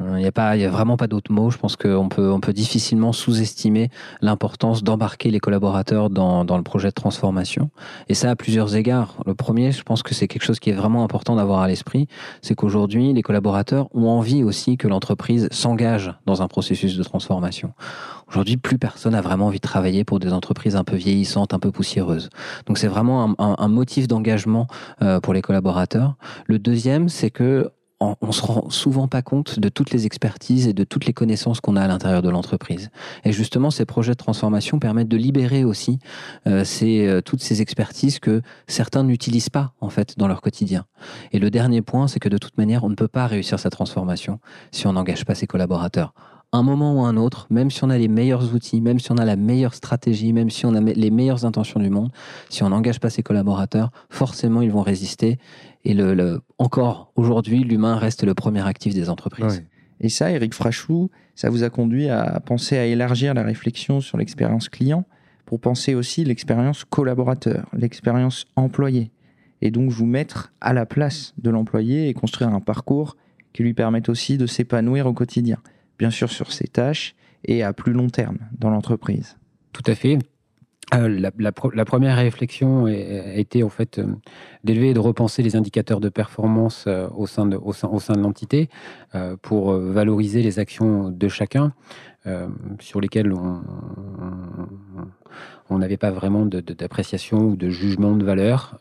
Il 0.00 0.16
n'y 0.16 0.26
a, 0.26 0.32
pas, 0.32 0.50
a 0.50 0.68
vraiment 0.68 0.96
pas 0.96 1.06
d'autres 1.06 1.32
mots. 1.32 1.50
Je 1.50 1.56
pense 1.56 1.74
qu'on 1.76 2.08
peut, 2.08 2.30
on 2.30 2.40
peut 2.40 2.52
difficilement 2.52 3.12
sous-estimer 3.12 3.88
l'importance 4.20 4.84
d'embarquer 4.84 5.30
les 5.30 5.40
collaborateurs 5.40 6.10
dans, 6.10 6.44
dans, 6.44 6.56
le 6.56 6.62
projet 6.62 6.88
de 6.88 6.94
transformation. 6.94 7.70
Et 8.08 8.14
ça 8.14 8.30
à 8.30 8.36
plusieurs 8.36 8.76
égards. 8.76 9.16
Le 9.26 9.34
premier, 9.34 9.72
je 9.72 9.82
pense 9.82 10.02
que 10.02 10.14
c'est 10.14 10.28
quelque 10.28 10.44
chose 10.44 10.60
qui 10.60 10.70
est 10.70 10.74
vraiment 10.74 11.04
important 11.04 11.36
d'avoir 11.36 11.60
à 11.60 11.68
l'esprit, 11.68 12.06
c'est 12.42 12.54
qu'aujourd'hui, 12.54 13.12
les 13.12 13.22
collaborateurs 13.22 13.88
ont 13.94 14.08
envie 14.08 14.44
aussi 14.44 14.76
que 14.76 14.88
l'entreprise 14.88 15.48
s'engage 15.50 16.12
dans 16.26 16.42
un 16.42 16.48
processus 16.48 16.96
de 16.96 17.02
transformation. 17.02 17.72
Aujourd'hui, 18.28 18.58
plus 18.58 18.78
personne 18.78 19.12
n'a 19.12 19.22
vraiment 19.22 19.46
envie 19.46 19.58
de 19.58 19.62
travailler 19.62 20.04
pour 20.04 20.18
des 20.18 20.34
entreprises 20.34 20.76
un 20.76 20.84
peu 20.84 20.96
vieillissantes, 20.96 21.54
un 21.54 21.58
peu 21.58 21.70
poussiéreuses. 21.70 22.28
Donc 22.66 22.76
c'est 22.76 22.88
vraiment 22.88 23.34
un, 23.38 23.56
un, 23.58 23.68
motif 23.68 24.06
d'engagement 24.06 24.66
euh, 25.02 25.18
pour 25.20 25.32
les 25.32 25.40
collaborateurs. 25.40 26.16
Le 26.46 26.58
deuxième, 26.58 27.08
c'est 27.08 27.30
que 27.30 27.70
on, 28.00 28.32
se 28.32 28.42
rend 28.42 28.70
souvent 28.70 29.08
pas 29.08 29.22
compte 29.22 29.58
de 29.58 29.68
toutes 29.68 29.90
les 29.90 30.06
expertises 30.06 30.68
et 30.68 30.72
de 30.72 30.84
toutes 30.84 31.06
les 31.06 31.12
connaissances 31.12 31.60
qu'on 31.60 31.76
a 31.76 31.82
à 31.82 31.88
l'intérieur 31.88 32.22
de 32.22 32.28
l'entreprise. 32.28 32.90
Et 33.24 33.32
justement, 33.32 33.70
ces 33.70 33.84
projets 33.84 34.12
de 34.12 34.16
transformation 34.16 34.78
permettent 34.78 35.08
de 35.08 35.16
libérer 35.16 35.64
aussi 35.64 35.98
euh, 36.46 36.64
euh, 36.82 37.20
toutes 37.20 37.42
ces 37.42 37.60
expertises 37.60 38.20
que 38.20 38.42
certains 38.66 39.02
n'utilisent 39.02 39.50
pas 39.50 39.72
en 39.80 39.88
fait 39.88 40.16
dans 40.16 40.28
leur 40.28 40.40
quotidien. 40.40 40.84
Et 41.32 41.38
le 41.38 41.50
dernier 41.50 41.82
point, 41.82 42.06
c'est 42.06 42.20
que 42.20 42.28
de 42.28 42.38
toute 42.38 42.56
manière, 42.56 42.84
on 42.84 42.88
ne 42.88 42.94
peut 42.94 43.08
pas 43.08 43.26
réussir 43.26 43.58
sa 43.58 43.70
transformation 43.70 44.38
si 44.70 44.86
on 44.86 44.92
n'engage 44.92 45.24
pas 45.24 45.34
ses 45.34 45.46
collaborateurs 45.46 46.12
un 46.52 46.62
moment 46.62 46.94
ou 46.94 47.04
un 47.04 47.16
autre, 47.16 47.46
même 47.50 47.70
si 47.70 47.84
on 47.84 47.90
a 47.90 47.98
les 47.98 48.08
meilleurs 48.08 48.54
outils, 48.54 48.80
même 48.80 48.98
si 48.98 49.12
on 49.12 49.18
a 49.18 49.24
la 49.24 49.36
meilleure 49.36 49.74
stratégie, 49.74 50.32
même 50.32 50.48
si 50.48 50.64
on 50.64 50.74
a 50.74 50.80
les 50.80 51.10
meilleures 51.10 51.44
intentions 51.44 51.78
du 51.78 51.90
monde, 51.90 52.10
si 52.48 52.62
on 52.62 52.70
n'engage 52.70 53.00
pas 53.00 53.10
ses 53.10 53.22
collaborateurs, 53.22 53.90
forcément 54.08 54.62
ils 54.62 54.70
vont 54.70 54.82
résister. 54.82 55.38
Et 55.84 55.94
le, 55.94 56.40
encore 56.58 57.12
aujourd'hui, 57.16 57.64
l'humain 57.64 57.96
reste 57.96 58.24
le 58.24 58.34
premier 58.34 58.66
actif 58.66 58.94
des 58.94 59.08
entreprises. 59.08 59.64
Et 60.00 60.08
ça, 60.08 60.30
Eric 60.30 60.54
Frachou, 60.54 61.10
ça 61.34 61.50
vous 61.50 61.64
a 61.64 61.70
conduit 61.70 62.08
à 62.08 62.40
penser 62.40 62.76
à 62.76 62.84
élargir 62.84 63.34
la 63.34 63.42
réflexion 63.42 64.00
sur 64.00 64.18
l'expérience 64.18 64.68
client 64.68 65.04
pour 65.44 65.60
penser 65.60 65.94
aussi 65.94 66.24
l'expérience 66.24 66.84
collaborateur, 66.84 67.66
l'expérience 67.72 68.46
employé. 68.54 69.10
Et 69.60 69.70
donc 69.70 69.90
vous 69.90 70.06
mettre 70.06 70.52
à 70.60 70.72
la 70.72 70.86
place 70.86 71.34
de 71.38 71.50
l'employé 71.50 72.08
et 72.08 72.14
construire 72.14 72.50
un 72.50 72.60
parcours 72.60 73.16
qui 73.52 73.62
lui 73.62 73.74
permette 73.74 74.08
aussi 74.08 74.38
de 74.38 74.46
s'épanouir 74.46 75.06
au 75.06 75.12
quotidien 75.12 75.58
bien 75.98 76.10
sûr 76.10 76.30
sur 76.30 76.52
ses 76.52 76.68
tâches 76.68 77.14
et 77.44 77.62
à 77.62 77.72
plus 77.72 77.92
long 77.92 78.08
terme 78.08 78.38
dans 78.58 78.70
l'entreprise. 78.70 79.36
Tout 79.72 79.82
à 79.86 79.94
fait. 79.94 80.18
Euh, 80.94 81.30
la, 81.38 81.52
première 81.84 82.16
réflexion 82.16 82.86
été 82.88 83.62
en 83.62 83.68
fait 83.68 83.98
euh, 83.98 84.06
d'élever 84.64 84.90
et 84.90 84.94
de 84.94 84.98
repenser 84.98 85.42
les 85.42 85.54
indicateurs 85.54 86.00
de 86.00 86.08
performance 86.08 86.84
euh, 86.86 87.08
au 87.14 87.26
sein 87.26 87.46
de 87.46 88.20
l'entité 88.20 88.68
pour 89.42 89.72
valoriser 89.72 90.42
les 90.42 90.58
actions 90.58 91.10
de 91.10 91.28
chacun 91.28 91.72
sur 92.80 93.00
lesquelles 93.00 93.32
on, 93.32 93.60
on 95.70 95.78
n'avait 95.78 95.96
pas 95.96 96.10
vraiment 96.10 96.46
d'appréciation 96.46 97.38
ou 97.48 97.56
de 97.56 97.68
jugement 97.70 98.16
de 98.16 98.24
valeur 98.24 98.78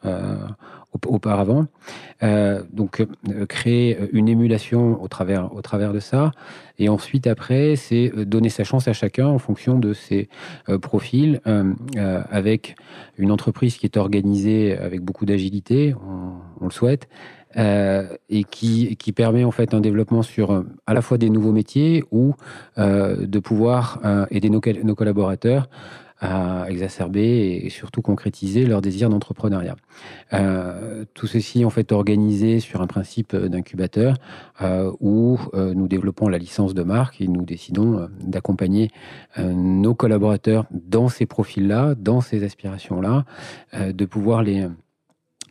auparavant. 1.05 1.67
Euh, 2.23 2.63
donc, 2.71 3.01
euh, 3.01 3.45
créer 3.45 3.97
une 4.11 4.27
émulation 4.27 5.01
au 5.01 5.07
travers, 5.07 5.53
au 5.53 5.61
travers 5.61 5.93
de 5.93 5.99
ça. 5.99 6.31
Et 6.79 6.89
ensuite, 6.89 7.27
après, 7.27 7.75
c'est 7.75 8.11
euh, 8.15 8.25
donner 8.25 8.49
sa 8.49 8.63
chance 8.63 8.87
à 8.87 8.93
chacun 8.93 9.27
en 9.27 9.37
fonction 9.37 9.77
de 9.79 9.93
ses 9.93 10.29
profils, 10.81 11.41
avec 12.29 12.75
une 13.17 13.31
entreprise 13.31 13.77
qui 13.77 13.85
est 13.85 13.97
organisée 13.97 14.77
avec 14.77 15.01
beaucoup 15.01 15.25
d'agilité, 15.25 15.93
on, 16.59 16.65
le 16.65 16.71
souhaite, 16.71 17.07
et 17.57 18.43
qui, 18.43 18.95
permet 19.15 19.43
en 19.43 19.51
fait 19.51 19.73
un 19.73 19.81
développement 19.81 20.21
sur 20.21 20.63
à 20.85 20.93
la 20.93 21.01
fois 21.01 21.17
des 21.17 21.29
nouveaux 21.29 21.51
métiers 21.51 22.03
ou 22.11 22.35
de 22.77 23.39
pouvoir 23.39 23.99
aider 24.29 24.49
nos, 24.49 24.61
nos 24.83 24.95
collaborateurs 24.95 25.67
à 26.19 26.65
exacerber 26.69 27.61
et 27.63 27.69
surtout 27.69 28.01
concrétiser 28.01 28.65
leur 28.65 28.81
désir 28.81 29.09
d'entrepreneuriat. 29.09 29.75
Euh, 30.33 31.05
tout 31.13 31.27
ceci 31.27 31.63
en 31.63 31.69
fait 31.69 31.91
organisé 31.91 32.59
sur 32.59 32.81
un 32.81 32.87
principe 32.87 33.35
d'incubateur 33.35 34.15
euh, 34.61 34.91
où 34.99 35.39
euh, 35.53 35.73
nous 35.73 35.87
développons 35.87 36.27
la 36.27 36.39
licence 36.39 36.73
de 36.73 36.83
marque 36.83 37.21
et 37.21 37.27
nous 37.27 37.45
décidons 37.45 37.99
euh, 37.99 38.07
d'accompagner 38.21 38.89
euh, 39.37 39.53
nos 39.53 39.93
collaborateurs 39.93 40.65
dans 40.71 41.07
ces 41.07 41.25
profils-là, 41.25 41.93
dans 41.95 42.21
ces 42.21 42.43
aspirations-là, 42.43 43.25
de 43.73 44.05
pouvoir 44.05 44.43
les 44.43 44.67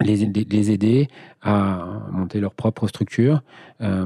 les, 0.01 0.71
aider 0.71 1.09
à 1.43 1.87
monter 2.11 2.41
leur 2.41 2.55
propre 2.55 2.87
structure 2.87 3.43
euh, 3.81 4.05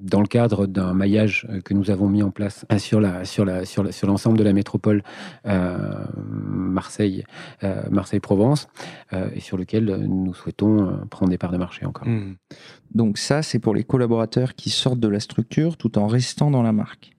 dans 0.00 0.20
le 0.20 0.26
cadre 0.26 0.66
d'un 0.66 0.92
maillage 0.92 1.46
que 1.64 1.72
nous 1.72 1.90
avons 1.90 2.08
mis 2.08 2.22
en 2.22 2.30
place 2.30 2.66
sur 2.76 3.00
l'ensemble 3.00 4.38
de 4.38 4.44
la 4.44 4.52
métropole 4.52 5.02
euh, 5.46 5.78
Marseille 6.16 7.24
euh, 7.64 7.82
Marseille 7.90 8.20
Provence 8.20 8.68
et 9.34 9.40
sur 9.40 9.56
lequel 9.56 9.84
nous 9.84 10.34
souhaitons 10.34 11.00
prendre 11.10 11.30
des 11.30 11.38
parts 11.38 11.52
de 11.52 11.58
marché 11.58 11.86
encore. 11.86 12.06
Mmh. 12.06 12.36
Donc 12.94 13.18
ça 13.18 13.42
c'est 13.42 13.58
pour 13.58 13.74
les 13.74 13.84
collaborateurs 13.84 14.54
qui 14.54 14.70
sortent 14.70 15.00
de 15.00 15.08
la 15.08 15.20
structure 15.20 15.76
tout 15.76 15.98
en 15.98 16.06
restant 16.06 16.50
dans 16.50 16.62
la 16.62 16.72
marque. 16.72 17.12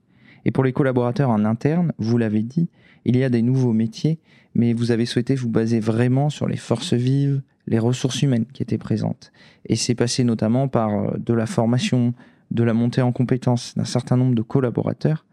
Et 0.45 0.51
pour 0.51 0.63
les 0.63 0.73
collaborateurs 0.73 1.29
en 1.29 1.45
interne, 1.45 1.93
vous 1.97 2.17
l'avez 2.17 2.41
dit, 2.41 2.67
il 3.05 3.15
y 3.15 3.23
a 3.23 3.29
des 3.29 3.41
nouveaux 3.41 3.73
métiers, 3.73 4.19
mais 4.55 4.73
vous 4.73 4.91
avez 4.91 5.05
souhaité 5.05 5.35
vous 5.35 5.49
baser 5.49 5.79
vraiment 5.79 6.29
sur 6.29 6.47
les 6.47 6.57
forces 6.57 6.93
vives, 6.93 7.41
les 7.67 7.79
ressources 7.79 8.21
humaines 8.21 8.45
qui 8.53 8.63
étaient 8.63 8.77
présentes. 8.77 9.31
Et 9.65 9.75
c'est 9.75 9.95
passé 9.95 10.23
notamment 10.23 10.67
par 10.67 10.89
euh, 10.93 11.17
de 11.17 11.33
la 11.33 11.45
formation, 11.45 12.13
de 12.51 12.63
la 12.63 12.73
montée 12.73 13.01
en 13.01 13.11
compétences 13.11 13.75
d'un 13.75 13.85
certain 13.85 14.17
nombre 14.17 14.35
de 14.35 14.41
collaborateurs, 14.41 15.25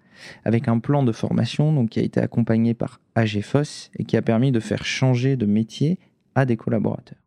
avec 0.45 0.69
un 0.69 0.79
plan 0.79 1.03
de 1.03 1.13
formation 1.13 1.73
donc, 1.73 1.91
qui 1.91 2.01
a 2.01 2.03
été 2.03 2.21
accompagné 2.21 2.75
par 2.75 3.01
AGFOS 3.15 3.91
et 3.97 4.05
qui 4.05 4.17
a 4.17 4.23
permis 4.23 4.53
de 4.53 4.61
faire 4.61 4.85
changer 4.85 5.37
de 5.37 5.47
métier 5.47 5.99
à 6.35 6.45
des 6.45 6.57
collaborateurs. 6.57 7.19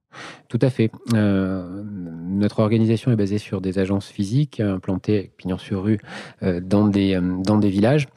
Tout 0.49 0.59
à 0.61 0.69
fait. 0.69 0.91
Euh, 1.13 1.83
notre 1.85 2.59
organisation 2.59 3.13
est 3.13 3.15
basée 3.15 3.37
sur 3.37 3.61
des 3.61 3.79
agences 3.79 4.09
physiques 4.09 4.59
implantées 4.59 5.31
pignon 5.37 5.57
sur 5.57 5.83
rue 5.83 5.99
euh, 6.43 6.59
dans, 6.59 6.87
des, 6.87 7.17
dans 7.21 7.57
des 7.57 7.69
villages. 7.69 8.07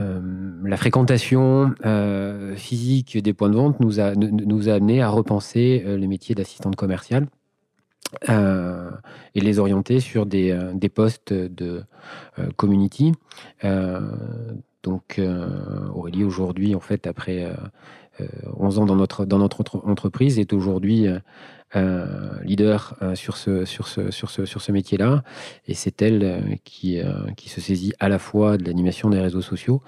Euh, 0.00 0.20
la 0.64 0.76
fréquentation 0.76 1.74
euh, 1.84 2.56
physique 2.56 3.18
des 3.18 3.32
points 3.34 3.50
de 3.50 3.56
vente 3.56 3.80
nous 3.80 4.00
a, 4.00 4.14
nous 4.14 4.68
amené 4.68 5.02
à 5.02 5.08
repenser 5.08 5.82
euh, 5.86 5.98
le 5.98 6.06
métier 6.06 6.34
d'assistante 6.34 6.76
commerciale 6.76 7.26
et 8.28 9.40
les 9.40 9.58
orienter 9.58 9.98
sur 9.98 10.26
des, 10.26 10.54
des 10.74 10.90
postes 10.90 11.32
de 11.32 11.82
community. 12.56 13.14
Donc 14.82 15.20
Aurélie 15.94 16.24
aujourd'hui, 16.24 16.74
en 16.74 16.80
fait, 16.80 17.06
après 17.06 17.46
11 18.56 18.78
ans 18.78 18.86
dans 18.86 18.96
notre, 18.96 19.24
dans 19.24 19.38
notre 19.38 19.60
entreprise, 19.86 20.38
est 20.38 20.52
aujourd'hui 20.52 21.08
euh, 21.74 22.04
leader 22.44 22.94
euh, 23.00 23.14
sur 23.14 23.38
ce, 23.38 23.64
sur 23.64 23.88
ce, 23.88 24.10
sur 24.10 24.28
ce, 24.28 24.44
sur 24.44 24.60
ce 24.60 24.72
métier-là. 24.72 25.22
Et 25.66 25.72
c'est 25.72 26.02
elle 26.02 26.22
euh, 26.22 26.40
qui, 26.64 27.00
qui 27.36 27.48
se 27.48 27.62
saisit 27.62 27.94
à 27.98 28.10
la 28.10 28.18
fois 28.18 28.58
de 28.58 28.64
l'animation 28.64 29.08
des 29.08 29.20
réseaux 29.20 29.40
sociaux, 29.40 29.82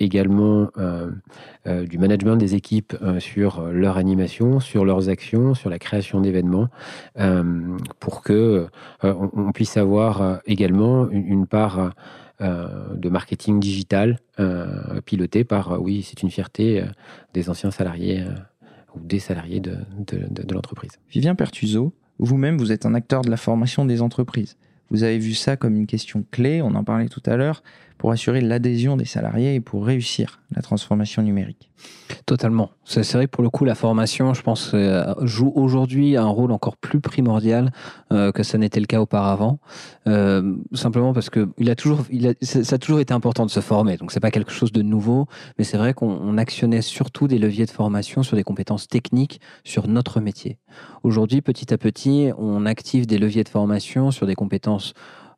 également 0.00 0.70
du 1.66 1.98
management 1.98 2.36
des 2.36 2.54
équipes 2.54 2.96
sur 3.18 3.62
leur 3.62 3.96
animation, 3.96 4.60
sur 4.60 4.84
leurs 4.84 5.08
actions, 5.08 5.54
sur 5.54 5.70
la 5.70 5.78
création 5.78 6.20
d'événements, 6.20 6.68
pour 8.00 8.22
que 8.22 8.66
on, 9.02 9.52
puisse 9.52 9.76
avoir 9.76 10.40
également 10.46 11.08
une 11.10 11.46
part 11.46 11.92
de 12.40 13.08
marketing 13.08 13.60
digital 13.60 14.18
piloté 15.04 15.44
par, 15.44 15.80
oui, 15.80 16.02
c'est 16.02 16.22
une 16.22 16.30
fierté 16.30 16.84
des 17.32 17.48
anciens 17.48 17.70
salariés 17.70 18.24
des 19.02 19.18
salariés 19.18 19.60
de, 19.60 19.76
de, 20.08 20.54
l'entreprise. 20.54 20.92
Vivien 21.10 21.34
Pertuso, 21.34 21.92
vous-même, 22.18 22.58
vous 22.58 22.72
êtes 22.72 22.86
un 22.86 22.94
acteur 22.94 23.22
de 23.22 23.30
la 23.30 23.36
formation 23.36 23.84
des 23.84 24.02
entreprises. 24.02 24.56
Vous 24.90 25.02
avez 25.02 25.18
vu 25.18 25.34
ça 25.34 25.56
comme 25.56 25.76
une 25.76 25.86
question 25.86 26.24
clé, 26.30 26.62
on 26.62 26.74
en 26.74 26.84
parlait 26.84 27.08
tout 27.08 27.22
à 27.26 27.36
l'heure, 27.36 27.62
pour 27.98 28.10
assurer 28.10 28.40
l'adhésion 28.40 28.96
des 28.96 29.04
salariés 29.04 29.54
et 29.54 29.60
pour 29.60 29.86
réussir 29.86 30.40
la 30.54 30.62
transformation 30.62 31.22
numérique. 31.22 31.70
Totalement. 32.24 32.70
C'est 32.84 33.12
vrai 33.12 33.26
que 33.26 33.30
pour 33.30 33.42
le 33.42 33.50
coup, 33.50 33.64
la 33.64 33.74
formation, 33.74 34.32
je 34.32 34.42
pense, 34.42 34.72
euh, 34.74 35.12
joue 35.22 35.52
aujourd'hui 35.54 36.16
un 36.16 36.26
rôle 36.26 36.52
encore 36.52 36.76
plus 36.76 37.00
primordial 37.00 37.72
euh, 38.12 38.32
que 38.32 38.42
ça 38.42 38.58
n'était 38.58 38.80
le 38.80 38.86
cas 38.86 39.00
auparavant. 39.00 39.58
Euh, 40.06 40.56
simplement 40.72 41.12
parce 41.12 41.30
que 41.30 41.48
il 41.58 41.68
a 41.70 41.74
toujours, 41.74 42.00
ça 42.42 42.76
a 42.76 42.78
toujours 42.78 43.00
été 43.00 43.12
important 43.12 43.44
de 43.44 43.50
se 43.50 43.60
former. 43.60 43.96
Donc 43.96 44.12
c'est 44.12 44.20
pas 44.20 44.30
quelque 44.30 44.52
chose 44.52 44.72
de 44.72 44.82
nouveau, 44.82 45.26
mais 45.58 45.64
c'est 45.64 45.76
vrai 45.76 45.94
qu'on 45.94 46.38
actionnait 46.38 46.82
surtout 46.82 47.28
des 47.28 47.38
leviers 47.38 47.66
de 47.66 47.70
formation 47.70 48.22
sur 48.22 48.36
des 48.36 48.44
compétences 48.44 48.88
techniques 48.88 49.40
sur 49.64 49.88
notre 49.88 50.20
métier. 50.20 50.58
Aujourd'hui, 51.02 51.42
petit 51.42 51.72
à 51.72 51.78
petit, 51.78 52.30
on 52.38 52.66
active 52.66 53.06
des 53.06 53.18
leviers 53.18 53.44
de 53.44 53.48
formation 53.48 54.10
sur 54.10 54.26
des 54.26 54.34
compétences 54.34 54.94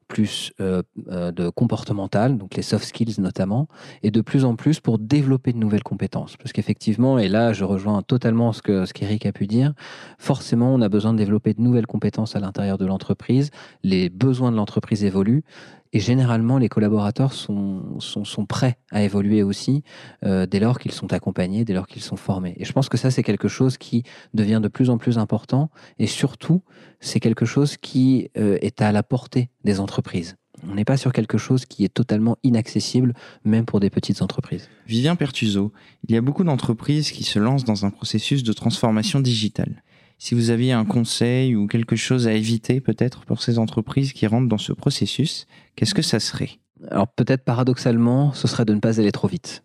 plus 0.08 0.52
euh, 0.60 0.82
euh, 1.10 1.30
de 1.30 1.50
comportemental, 1.50 2.38
donc 2.38 2.56
les 2.56 2.62
soft 2.62 2.84
skills 2.84 3.20
notamment, 3.20 3.68
et 4.02 4.10
de 4.10 4.20
plus 4.20 4.44
en 4.44 4.56
plus 4.56 4.80
pour 4.80 4.98
développer 4.98 5.52
de 5.52 5.58
nouvelles 5.58 5.82
compétences. 5.82 6.36
Parce 6.36 6.52
qu'effectivement, 6.52 7.18
et 7.18 7.28
là 7.28 7.52
je 7.52 7.64
rejoins 7.64 8.02
totalement 8.02 8.52
ce 8.52 8.62
que 8.62 8.86
ce 8.86 8.94
qu'Eric 8.94 9.26
a 9.26 9.32
pu 9.32 9.46
dire, 9.46 9.74
forcément 10.18 10.74
on 10.74 10.80
a 10.80 10.88
besoin 10.88 11.12
de 11.12 11.18
développer 11.18 11.54
de 11.54 11.60
nouvelles 11.60 11.86
compétences 11.86 12.34
à 12.34 12.40
l'intérieur 12.40 12.78
de 12.78 12.86
l'entreprise, 12.86 13.50
les 13.84 14.08
besoins 14.08 14.50
de 14.50 14.56
l'entreprise 14.56 15.04
évoluent, 15.04 15.44
et 15.92 16.00
généralement, 16.00 16.58
les 16.58 16.68
collaborateurs 16.68 17.32
sont, 17.32 17.98
sont, 18.00 18.24
sont 18.24 18.46
prêts 18.46 18.78
à 18.90 19.02
évoluer 19.02 19.42
aussi 19.42 19.82
euh, 20.24 20.46
dès 20.46 20.60
lors 20.60 20.78
qu'ils 20.78 20.92
sont 20.92 21.12
accompagnés, 21.12 21.64
dès 21.64 21.72
lors 21.72 21.86
qu'ils 21.86 22.02
sont 22.02 22.16
formés. 22.16 22.54
Et 22.58 22.64
je 22.64 22.72
pense 22.72 22.88
que 22.88 22.96
ça, 22.96 23.10
c'est 23.10 23.22
quelque 23.22 23.48
chose 23.48 23.78
qui 23.78 24.02
devient 24.34 24.60
de 24.62 24.68
plus 24.68 24.90
en 24.90 24.98
plus 24.98 25.18
important. 25.18 25.70
Et 25.98 26.06
surtout, 26.06 26.62
c'est 27.00 27.20
quelque 27.20 27.46
chose 27.46 27.76
qui 27.76 28.30
euh, 28.36 28.58
est 28.60 28.82
à 28.82 28.92
la 28.92 29.02
portée 29.02 29.50
des 29.64 29.80
entreprises. 29.80 30.36
On 30.68 30.74
n'est 30.74 30.84
pas 30.84 30.96
sur 30.96 31.12
quelque 31.12 31.38
chose 31.38 31.64
qui 31.64 31.84
est 31.84 31.94
totalement 31.94 32.36
inaccessible, 32.42 33.14
même 33.44 33.64
pour 33.64 33.80
des 33.80 33.90
petites 33.90 34.22
entreprises. 34.22 34.68
Vivien 34.86 35.14
Pertuso, 35.14 35.72
il 36.08 36.14
y 36.14 36.18
a 36.18 36.20
beaucoup 36.20 36.44
d'entreprises 36.44 37.12
qui 37.12 37.22
se 37.22 37.38
lancent 37.38 37.64
dans 37.64 37.86
un 37.86 37.90
processus 37.90 38.42
de 38.42 38.52
transformation 38.52 39.20
digitale 39.20 39.82
si 40.18 40.34
vous 40.34 40.50
aviez 40.50 40.72
un 40.72 40.84
conseil 40.84 41.54
ou 41.54 41.66
quelque 41.66 41.96
chose 41.96 42.26
à 42.26 42.32
éviter 42.32 42.80
peut-être 42.80 43.24
pour 43.24 43.40
ces 43.40 43.58
entreprises 43.58 44.12
qui 44.12 44.26
rentrent 44.26 44.48
dans 44.48 44.58
ce 44.58 44.72
processus, 44.72 45.46
qu'est-ce 45.76 45.94
que 45.94 46.02
ça 46.02 46.20
serait? 46.20 46.58
Alors 46.90 47.08
peut-être 47.08 47.44
paradoxalement, 47.44 48.32
ce 48.32 48.48
serait 48.48 48.64
de 48.64 48.74
ne 48.74 48.80
pas 48.80 49.00
aller 49.00 49.12
trop 49.12 49.28
vite. 49.28 49.64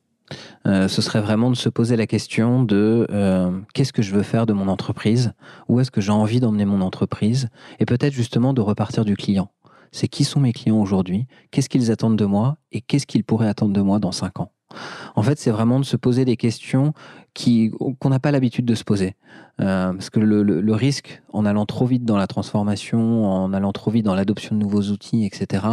Euh, 0.65 0.87
ce 0.87 1.01
serait 1.01 1.21
vraiment 1.21 1.49
de 1.49 1.55
se 1.55 1.69
poser 1.69 1.95
la 1.95 2.07
question 2.07 2.63
de 2.63 3.07
euh, 3.11 3.51
qu'est-ce 3.73 3.93
que 3.93 4.01
je 4.01 4.13
veux 4.13 4.23
faire 4.23 4.45
de 4.45 4.53
mon 4.53 4.67
entreprise, 4.67 5.33
où 5.67 5.79
est-ce 5.79 5.91
que 5.91 6.01
j'ai 6.01 6.11
envie 6.11 6.39
d'emmener 6.39 6.65
mon 6.65 6.81
entreprise, 6.81 7.49
et 7.79 7.85
peut-être 7.85 8.13
justement 8.13 8.53
de 8.53 8.61
repartir 8.61 9.05
du 9.05 9.17
client. 9.17 9.51
C'est 9.91 10.07
qui 10.07 10.23
sont 10.23 10.39
mes 10.39 10.53
clients 10.53 10.79
aujourd'hui, 10.79 11.27
qu'est-ce 11.51 11.69
qu'ils 11.69 11.91
attendent 11.91 12.17
de 12.17 12.25
moi, 12.25 12.57
et 12.71 12.81
qu'est-ce 12.81 13.05
qu'ils 13.05 13.23
pourraient 13.23 13.49
attendre 13.49 13.73
de 13.73 13.81
moi 13.81 13.99
dans 13.99 14.11
cinq 14.11 14.39
ans? 14.39 14.52
En 15.15 15.23
fait, 15.23 15.39
c'est 15.39 15.51
vraiment 15.51 15.79
de 15.79 15.85
se 15.85 15.97
poser 15.97 16.25
des 16.25 16.37
questions 16.37 16.93
qui 17.33 17.71
qu'on 17.99 18.09
n'a 18.09 18.19
pas 18.19 18.31
l'habitude 18.31 18.65
de 18.65 18.75
se 18.75 18.83
poser. 18.83 19.15
Euh, 19.61 19.93
parce 19.93 20.09
que 20.09 20.19
le, 20.19 20.73
risque, 20.73 21.21
en 21.31 21.45
allant 21.45 21.65
trop 21.65 21.85
vite 21.85 22.05
dans 22.05 22.17
la 22.17 22.27
transformation, 22.27 23.25
en 23.25 23.53
allant 23.53 23.71
trop 23.71 23.91
vite 23.91 24.05
dans 24.05 24.15
l'adoption 24.15 24.55
de 24.55 24.61
nouveaux 24.61 24.83
outils, 24.83 25.25
etc., 25.25 25.65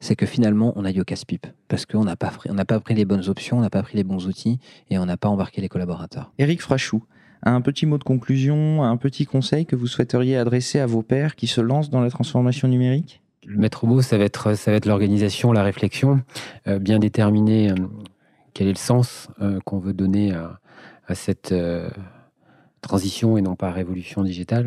c'est 0.00 0.16
que 0.16 0.26
finalement, 0.26 0.72
on 0.76 0.84
aille 0.84 1.00
au 1.00 1.04
casse-pipe. 1.04 1.46
Parce 1.68 1.86
qu'on 1.86 2.04
n'a 2.04 2.16
pas, 2.16 2.32
on 2.48 2.54
n'a 2.54 2.64
pas 2.64 2.78
pris 2.80 2.94
les 2.94 3.04
bonnes 3.04 3.28
options, 3.28 3.58
on 3.58 3.60
n'a 3.60 3.70
pas 3.70 3.82
pris 3.82 3.96
les 3.96 4.04
bons 4.04 4.26
outils 4.26 4.58
et 4.90 4.98
on 4.98 5.06
n'a 5.06 5.16
pas 5.16 5.28
embarqué 5.28 5.60
les 5.62 5.68
collaborateurs. 5.68 6.32
Éric 6.38 6.60
Frachou, 6.60 7.02
un 7.42 7.60
petit 7.60 7.86
mot 7.86 7.98
de 7.98 8.04
conclusion, 8.04 8.82
un 8.82 8.96
petit 8.96 9.24
conseil 9.24 9.66
que 9.66 9.76
vous 9.76 9.86
souhaiteriez 9.86 10.36
adresser 10.36 10.78
à 10.78 10.86
vos 10.86 11.02
pairs 11.02 11.36
qui 11.36 11.46
se 11.46 11.60
lancent 11.60 11.90
dans 11.90 12.00
la 12.00 12.10
transformation 12.10 12.68
numérique? 12.68 13.22
Le 13.46 13.58
maître 13.58 13.86
mot, 13.86 14.00
ça 14.00 14.16
va 14.16 14.24
être, 14.24 14.54
ça 14.54 14.70
va 14.70 14.78
être 14.78 14.86
l'organisation, 14.86 15.52
la 15.52 15.62
réflexion, 15.62 16.22
euh, 16.66 16.78
bien 16.78 16.98
déterminer 16.98 17.70
euh, 17.70 17.74
quel 18.54 18.68
est 18.68 18.72
le 18.72 18.76
sens 18.76 19.28
euh, 19.42 19.60
qu'on 19.64 19.78
veut 19.78 19.92
donner 19.92 20.32
à, 20.32 21.14
cette 21.14 21.52
euh, 21.52 21.90
transition 22.80 23.36
et 23.36 23.42
non 23.42 23.56
pas 23.56 23.70
révolution 23.70 24.22
digitale, 24.22 24.66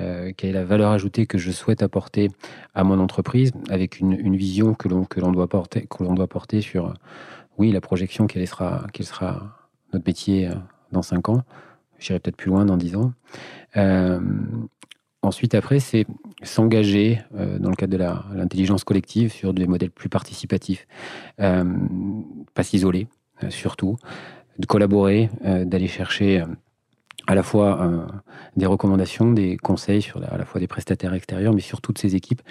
euh, 0.00 0.32
quelle 0.36 0.50
est 0.50 0.54
la 0.54 0.64
valeur 0.64 0.90
ajoutée 0.90 1.26
que 1.26 1.38
je 1.38 1.52
souhaite 1.52 1.82
apporter 1.82 2.30
à 2.74 2.82
mon 2.82 2.98
entreprise 2.98 3.52
avec 3.68 4.00
une, 4.00 4.36
vision 4.36 4.74
que 4.74 4.88
l'on 4.88 5.04
que 5.04 5.20
l'on 5.20 5.30
doit 5.30 5.48
porter 5.48 5.86
que 5.86 6.02
l'on 6.02 6.14
doit 6.14 6.26
porter 6.26 6.60
sur 6.62 6.94
oui 7.58 7.70
la 7.70 7.80
projection 7.80 8.26
quel 8.26 8.46
sera 8.46 8.86
sera 9.00 9.70
notre 9.92 10.06
métier 10.06 10.50
dans 10.90 11.02
cinq 11.02 11.28
ans, 11.28 11.42
j'irai 11.98 12.18
peut-être 12.18 12.36
plus 12.36 12.50
loin 12.50 12.64
dans 12.64 12.76
dix 12.76 12.96
ans. 12.96 13.12
Ensuite, 15.20 15.56
après, 15.56 15.80
c'est 15.80 16.06
s'engager 16.42 17.20
dans 17.32 17.70
le 17.70 17.74
cadre 17.74 17.92
de 17.92 18.36
l'intelligence 18.36 18.84
collective 18.84 19.32
sur 19.32 19.52
des 19.52 19.66
modèles 19.66 19.90
plus 19.90 20.08
participatifs, 20.08 20.86
pas 21.38 22.62
s'isoler, 22.62 23.08
surtout, 23.48 23.96
de 24.58 24.66
collaborer, 24.66 25.30
euh, 25.44 25.64
d'aller 25.64 25.88
chercher 25.88 26.40
euh, 26.40 26.46
à 27.26 27.34
la 27.34 27.42
fois 27.42 27.80
euh, 27.82 28.06
des 28.56 28.66
recommandations, 28.66 29.32
des 29.32 29.56
conseils 29.56 30.02
sur 30.02 30.22
à 30.30 30.36
la 30.36 30.44
fois 30.44 30.60
des 30.60 30.66
prestataires 30.66 31.14
extérieurs, 31.14 31.52
mais 31.54 31.60
sur 31.60 31.80
toutes 31.80 31.98
ces 31.98 32.16
équipes 32.16 32.42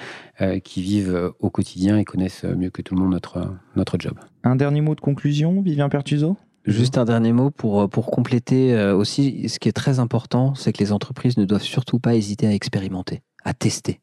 euh, 0.41 0.60
qui 0.60 0.82
vivent 0.82 1.15
euh, 1.15 1.32
au 1.39 1.50
quotidien 1.50 1.98
et 1.98 2.06
connaissent 2.06 2.44
mieux 2.44 2.70
que 2.70 2.82
tout 2.82 2.96
le 2.96 3.01
monde 3.01 3.12
notre, 3.12 3.56
notre 3.75 3.98
job. 4.00 4.20
Un 4.44 4.56
dernier 4.56 4.82
mot 4.82 4.96
de 4.96 5.01
conclusion, 5.01 5.62
Vivien 5.62 5.89
Pertuso? 5.89 6.38
Juste 6.65 6.98
un 6.98 7.06
dernier 7.06 7.32
mot 7.32 7.50
pour, 7.50 7.89
pour 7.89 8.08
compléter 8.12 8.77
aussi, 8.91 9.48
ce 9.48 9.58
qui 9.58 9.70
est 9.70 9.74
très 9.74 10.00
important, 10.00 10.53
c'est 10.53 10.74
que 10.74 10.79
les 10.79 10.91
entreprises 10.91 11.38
ne 11.38 11.46
doivent 11.46 11.62
surtout 11.62 11.98
pas 11.98 12.13
hésiter 12.13 12.46
à 12.46 12.51
expérimenter, 12.51 13.22
à 13.46 13.53
tester. 13.53 14.01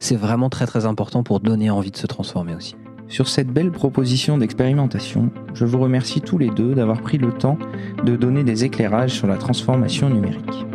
C'est 0.00 0.16
vraiment 0.16 0.48
très 0.48 0.64
très 0.64 0.86
important 0.86 1.22
pour 1.22 1.40
donner 1.40 1.68
envie 1.68 1.90
de 1.90 1.98
se 1.98 2.06
transformer 2.06 2.54
aussi. 2.54 2.76
Sur 3.08 3.26
cette 3.26 3.48
belle 3.48 3.70
proposition 3.70 4.36
d'expérimentation, 4.36 5.30
je 5.54 5.64
vous 5.64 5.78
remercie 5.78 6.20
tous 6.20 6.36
les 6.36 6.50
deux 6.50 6.74
d'avoir 6.74 7.00
pris 7.00 7.16
le 7.16 7.32
temps 7.32 7.58
de 8.04 8.16
donner 8.16 8.44
des 8.44 8.64
éclairages 8.64 9.12
sur 9.12 9.26
la 9.26 9.38
transformation 9.38 10.10
numérique. 10.10 10.66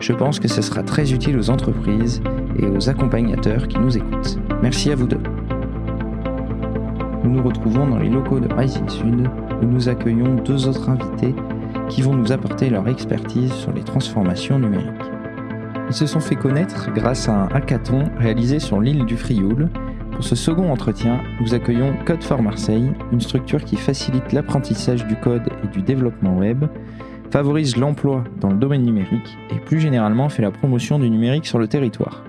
Je 0.00 0.14
pense 0.14 0.40
que 0.40 0.48
ce 0.48 0.62
sera 0.62 0.82
très 0.82 1.12
utile 1.12 1.38
aux 1.38 1.50
entreprises 1.50 2.22
et 2.58 2.66
aux 2.66 2.88
accompagnateurs 2.88 3.68
qui 3.68 3.78
nous 3.78 3.94
écoutent. 3.94 4.38
Merci 4.62 4.90
à 4.90 4.94
vous 4.94 5.06
deux. 5.06 5.20
Nous 7.24 7.30
nous 7.30 7.42
retrouvons 7.42 7.86
dans 7.86 7.98
les 7.98 8.08
locaux 8.08 8.40
de 8.40 8.52
Rising 8.52 8.88
Sud 8.88 9.28
où 9.60 9.66
nous 9.66 9.90
accueillons 9.90 10.36
deux 10.36 10.66
autres 10.66 10.88
invités 10.88 11.34
qui 11.90 12.00
vont 12.00 12.14
nous 12.14 12.32
apporter 12.32 12.70
leur 12.70 12.88
expertise 12.88 13.52
sur 13.52 13.72
les 13.72 13.82
transformations 13.82 14.58
numériques. 14.58 14.88
Ils 15.90 15.94
se 15.94 16.06
sont 16.06 16.20
fait 16.20 16.36
connaître 16.36 16.90
grâce 16.94 17.28
à 17.28 17.34
un 17.34 17.48
hackathon 17.48 18.08
réalisé 18.16 18.60
sur 18.60 18.80
l'île 18.80 19.04
du 19.04 19.18
Frioul 19.18 19.68
pour 20.20 20.28
ce 20.28 20.36
second 20.36 20.70
entretien, 20.70 21.22
nous 21.40 21.54
accueillons 21.54 21.96
Code 22.04 22.22
for 22.22 22.42
Marseille, 22.42 22.92
une 23.10 23.22
structure 23.22 23.64
qui 23.64 23.76
facilite 23.76 24.34
l'apprentissage 24.34 25.06
du 25.06 25.16
code 25.16 25.48
et 25.64 25.68
du 25.68 25.80
développement 25.80 26.36
web, 26.36 26.66
favorise 27.30 27.78
l'emploi 27.78 28.22
dans 28.38 28.50
le 28.50 28.58
domaine 28.58 28.82
numérique 28.82 29.38
et 29.50 29.58
plus 29.58 29.80
généralement 29.80 30.28
fait 30.28 30.42
la 30.42 30.50
promotion 30.50 30.98
du 30.98 31.08
numérique 31.08 31.46
sur 31.46 31.58
le 31.58 31.68
territoire. 31.68 32.22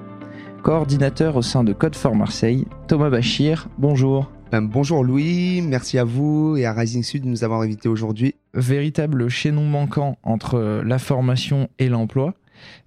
Coordinateur 0.63 1.35
au 1.35 1.41
sein 1.41 1.65
de 1.65 1.73
Code 1.73 1.97
for 1.97 2.15
Marseille, 2.15 2.65
Thomas 2.87 3.09
Bachir, 3.09 3.67
bonjour. 3.77 4.31
Ben, 4.53 4.61
bonjour 4.61 5.03
Louis, 5.03 5.61
merci 5.61 5.99
à 5.99 6.05
vous 6.05 6.55
et 6.55 6.65
à 6.65 6.71
Rising 6.71 7.03
Sud 7.03 7.23
de 7.23 7.27
nous 7.27 7.43
avoir 7.43 7.59
invités 7.59 7.89
aujourd'hui. 7.89 8.35
Véritable 8.53 9.27
chaînon 9.27 9.65
manquant 9.65 10.17
entre 10.23 10.81
la 10.85 10.97
formation 10.97 11.67
et 11.77 11.89
l'emploi. 11.89 12.35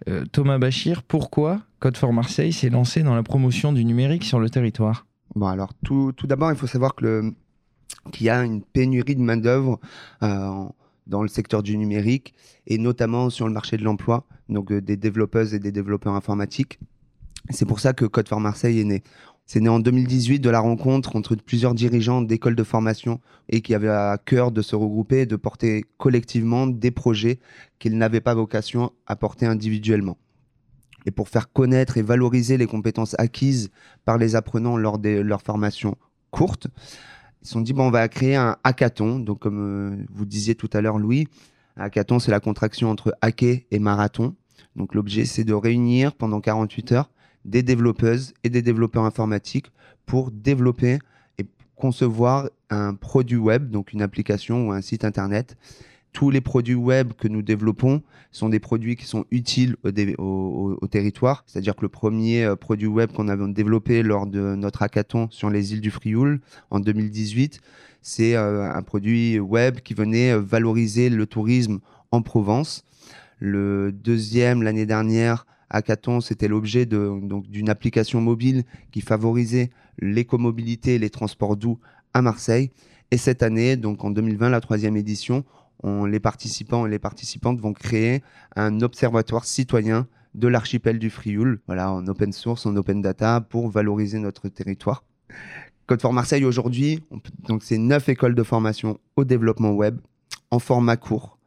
Euh, 0.08 0.24
Thomas 0.32 0.56
Bachir, 0.56 1.02
pourquoi 1.02 1.60
Code 1.84 1.98
for 1.98 2.14
Marseille 2.14 2.54
s'est 2.54 2.70
lancé 2.70 3.02
dans 3.02 3.14
la 3.14 3.22
promotion 3.22 3.70
du 3.70 3.84
numérique 3.84 4.24
sur 4.24 4.40
le 4.40 4.48
territoire 4.48 5.06
Bon, 5.34 5.48
alors 5.48 5.74
tout, 5.74 6.14
d'abord, 6.24 6.50
il 6.50 6.56
faut 6.56 6.66
savoir 6.66 6.96
qu'il 6.96 7.34
y 8.20 8.30
a 8.30 8.42
une 8.42 8.62
pénurie 8.62 9.16
de 9.16 9.20
main-d'œuvre 9.20 9.78
euh, 10.22 10.64
dans 11.06 11.20
le 11.20 11.28
secteur 11.28 11.62
du 11.62 11.76
numérique 11.76 12.32
et 12.66 12.78
notamment 12.78 13.28
sur 13.28 13.46
le 13.46 13.52
marché 13.52 13.76
de 13.76 13.84
l'emploi, 13.84 14.24
donc 14.48 14.72
euh, 14.72 14.80
des 14.80 14.96
développeuses 14.96 15.52
et 15.52 15.58
des 15.58 15.72
développeurs 15.72 16.14
informatiques. 16.14 16.78
C'est 17.50 17.66
pour 17.66 17.80
ça 17.80 17.92
que 17.92 18.06
Code 18.06 18.30
for 18.30 18.40
Marseille 18.40 18.80
est 18.80 18.84
né. 18.84 19.02
C'est 19.44 19.60
né 19.60 19.68
en 19.68 19.78
2018 19.78 20.38
de 20.38 20.48
la 20.48 20.60
rencontre 20.60 21.16
entre 21.16 21.34
plusieurs 21.34 21.74
dirigeants 21.74 22.22
d'écoles 22.22 22.56
de 22.56 22.64
formation 22.64 23.20
et 23.50 23.60
qui 23.60 23.74
avaient 23.74 23.90
à 23.90 24.16
cœur 24.24 24.52
de 24.52 24.62
se 24.62 24.74
regrouper 24.74 25.20
et 25.20 25.26
de 25.26 25.36
porter 25.36 25.84
collectivement 25.98 26.66
des 26.66 26.90
projets 26.90 27.40
qu'ils 27.78 27.98
n'avaient 27.98 28.22
pas 28.22 28.32
vocation 28.32 28.90
à 29.06 29.16
porter 29.16 29.44
individuellement. 29.44 30.16
Et 31.06 31.10
pour 31.10 31.28
faire 31.28 31.52
connaître 31.52 31.98
et 31.98 32.02
valoriser 32.02 32.56
les 32.56 32.66
compétences 32.66 33.14
acquises 33.18 33.70
par 34.04 34.18
les 34.18 34.36
apprenants 34.36 34.76
lors 34.76 34.98
de 34.98 35.10
leur 35.10 35.42
formation 35.42 35.96
courte, 36.30 36.68
ils 37.42 37.46
se 37.46 37.52
sont 37.52 37.60
dit, 37.60 37.74
on 37.76 37.90
va 37.90 38.08
créer 38.08 38.36
un 38.36 38.56
hackathon. 38.64 39.18
Donc, 39.18 39.40
comme 39.40 39.60
euh, 39.60 40.04
vous 40.12 40.24
disiez 40.24 40.54
tout 40.54 40.70
à 40.72 40.80
l'heure, 40.80 40.98
Louis, 40.98 41.28
hackathon, 41.76 42.18
c'est 42.18 42.30
la 42.30 42.40
contraction 42.40 42.90
entre 42.90 43.14
hacker 43.20 43.58
et 43.70 43.78
marathon. 43.78 44.34
Donc, 44.76 44.94
l'objet, 44.94 45.26
c'est 45.26 45.44
de 45.44 45.52
réunir 45.52 46.14
pendant 46.14 46.40
48 46.40 46.92
heures 46.92 47.10
des 47.44 47.62
développeuses 47.62 48.32
et 48.42 48.50
des 48.50 48.62
développeurs 48.62 49.04
informatiques 49.04 49.70
pour 50.06 50.30
développer 50.30 50.98
et 51.38 51.46
concevoir 51.76 52.48
un 52.70 52.94
produit 52.94 53.36
web, 53.36 53.70
donc 53.70 53.92
une 53.92 54.02
application 54.02 54.68
ou 54.68 54.72
un 54.72 54.80
site 54.80 55.04
internet. 55.04 55.56
Tous 56.14 56.30
les 56.30 56.40
produits 56.40 56.76
web 56.76 57.12
que 57.14 57.26
nous 57.26 57.42
développons 57.42 58.00
sont 58.30 58.48
des 58.48 58.60
produits 58.60 58.94
qui 58.94 59.04
sont 59.04 59.24
utiles 59.32 59.74
au, 60.18 60.86
territoire. 60.88 61.42
C'est-à-dire 61.44 61.74
que 61.74 61.82
le 61.82 61.88
premier 61.88 62.44
euh, 62.44 62.54
produit 62.54 62.86
web 62.86 63.10
qu'on 63.10 63.26
avait 63.26 63.46
développé 63.48 64.04
lors 64.04 64.28
de 64.28 64.54
notre 64.54 64.82
hackathon 64.82 65.26
sur 65.32 65.50
les 65.50 65.72
îles 65.72 65.80
du 65.80 65.90
Frioul 65.90 66.40
en 66.70 66.78
2018, 66.78 67.60
c'est 68.00 68.36
euh, 68.36 68.72
un 68.72 68.82
produit 68.82 69.40
web 69.40 69.80
qui 69.80 69.92
venait 69.92 70.30
euh, 70.30 70.40
valoriser 70.40 71.10
le 71.10 71.26
tourisme 71.26 71.80
en 72.12 72.22
Provence. 72.22 72.84
Le 73.40 73.90
deuxième, 73.90 74.62
l'année 74.62 74.86
dernière, 74.86 75.46
Hackathon, 75.68 76.20
c'était 76.20 76.46
l'objet 76.46 76.86
d'une 76.86 77.68
application 77.68 78.20
mobile 78.20 78.62
qui 78.92 79.00
favorisait 79.00 79.70
l'écomobilité 79.98 80.94
et 80.94 80.98
les 81.00 81.10
transports 81.10 81.56
doux 81.56 81.80
à 82.12 82.22
Marseille. 82.22 82.70
Et 83.10 83.16
cette 83.16 83.42
année, 83.42 83.76
donc 83.76 84.04
en 84.04 84.10
2020, 84.10 84.50
la 84.50 84.60
troisième 84.60 84.96
édition, 84.96 85.44
les 85.84 86.20
participants 86.20 86.86
et 86.86 86.90
les 86.90 86.98
participantes 86.98 87.60
vont 87.60 87.72
créer 87.72 88.22
un 88.56 88.80
observatoire 88.80 89.44
citoyen 89.44 90.06
de 90.34 90.48
l'archipel 90.48 90.98
du 90.98 91.10
Frioul, 91.10 91.60
voilà, 91.66 91.92
en 91.92 92.06
open 92.06 92.32
source, 92.32 92.66
en 92.66 92.74
open 92.76 93.00
data, 93.00 93.40
pour 93.40 93.68
valoriser 93.68 94.18
notre 94.18 94.48
territoire. 94.48 95.04
Code 95.86 96.00
for 96.00 96.12
Marseille 96.12 96.44
aujourd'hui, 96.44 97.02
donc 97.46 97.62
c'est 97.62 97.78
neuf 97.78 98.08
écoles 98.08 98.34
de 98.34 98.42
formation 98.42 98.98
au 99.16 99.24
développement 99.24 99.72
web 99.72 99.98
en 100.50 100.58
format 100.58 100.96
court. 100.96 101.38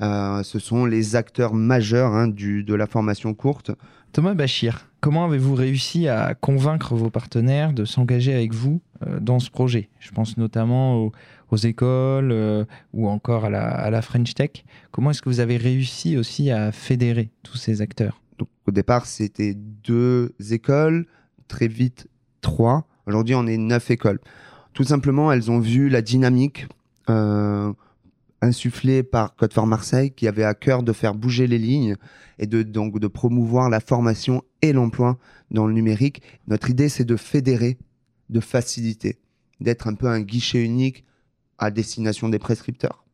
Euh, 0.00 0.42
ce 0.42 0.58
sont 0.58 0.84
les 0.84 1.16
acteurs 1.16 1.54
majeurs 1.54 2.12
hein, 2.12 2.28
de 2.28 2.74
la 2.74 2.86
formation 2.86 3.34
courte. 3.34 3.72
Thomas 4.12 4.34
Bachir, 4.34 4.88
comment 5.00 5.24
avez-vous 5.24 5.54
réussi 5.54 6.06
à 6.08 6.34
convaincre 6.34 6.94
vos 6.94 7.10
partenaires 7.10 7.72
de 7.72 7.84
s'engager 7.84 8.34
avec 8.34 8.54
vous 8.54 8.80
euh, 9.06 9.20
dans 9.20 9.38
ce 9.38 9.50
projet? 9.50 9.88
Je 9.98 10.12
pense 10.12 10.36
notamment 10.36 10.96
aux, 10.96 11.12
écoles 11.56 12.32
euh, 12.32 12.64
ou 12.92 13.08
encore 13.08 13.44
à 13.46 13.50
la, 13.50 14.02
French 14.02 14.34
Tech. 14.34 14.64
Comment 14.90 15.10
est-ce 15.10 15.22
que 15.22 15.28
vous 15.28 15.40
avez 15.40 15.56
réussi 15.56 16.16
aussi 16.16 16.50
à 16.50 16.72
fédérer 16.72 17.30
tous 17.42 17.56
ces 17.56 17.80
acteurs? 17.80 18.20
Au 18.66 18.70
départ, 18.70 19.06
c'était 19.06 19.54
deux 19.54 20.34
écoles, 20.50 21.06
très 21.48 21.68
vite 21.68 22.06
trois. 22.40 22.86
Aujourd'hui, 23.06 23.34
on 23.34 23.46
est 23.46 23.56
neuf 23.56 23.90
écoles. 23.90 24.20
Tout 24.74 24.84
simplement, 24.84 25.32
elles 25.32 25.50
ont 25.50 25.58
vu 25.58 25.88
la 25.88 26.02
dynamique 26.02 26.66
insufflé 28.40 29.02
par 29.02 29.34
Code 29.34 29.52
for 29.52 29.66
Marseille 29.66 30.12
qui 30.12 30.28
avait 30.28 30.44
à 30.44 30.54
cœur 30.54 30.82
de 30.82 30.92
faire 30.92 31.14
bouger 31.14 31.46
les 31.46 31.58
lignes 31.58 31.96
et 32.38 32.46
de 32.46 32.62
donc 32.62 32.98
de 32.98 33.06
promouvoir 33.06 33.68
la 33.70 33.80
formation 33.80 34.42
et 34.62 34.72
l'emploi 34.72 35.18
dans 35.50 35.66
le 35.66 35.72
numérique. 35.72 36.22
Notre 36.46 36.70
idée 36.70 36.88
c'est 36.88 37.04
de 37.04 37.16
fédérer, 37.16 37.78
de 38.30 38.40
faciliter, 38.40 39.18
d'être 39.60 39.88
un 39.88 39.94
peu 39.94 40.06
un 40.06 40.20
guichet 40.20 40.64
unique 40.64 41.04
à 41.58 41.70
destination 41.70 42.28
des 42.28 42.38
prescripteurs, 42.38 43.04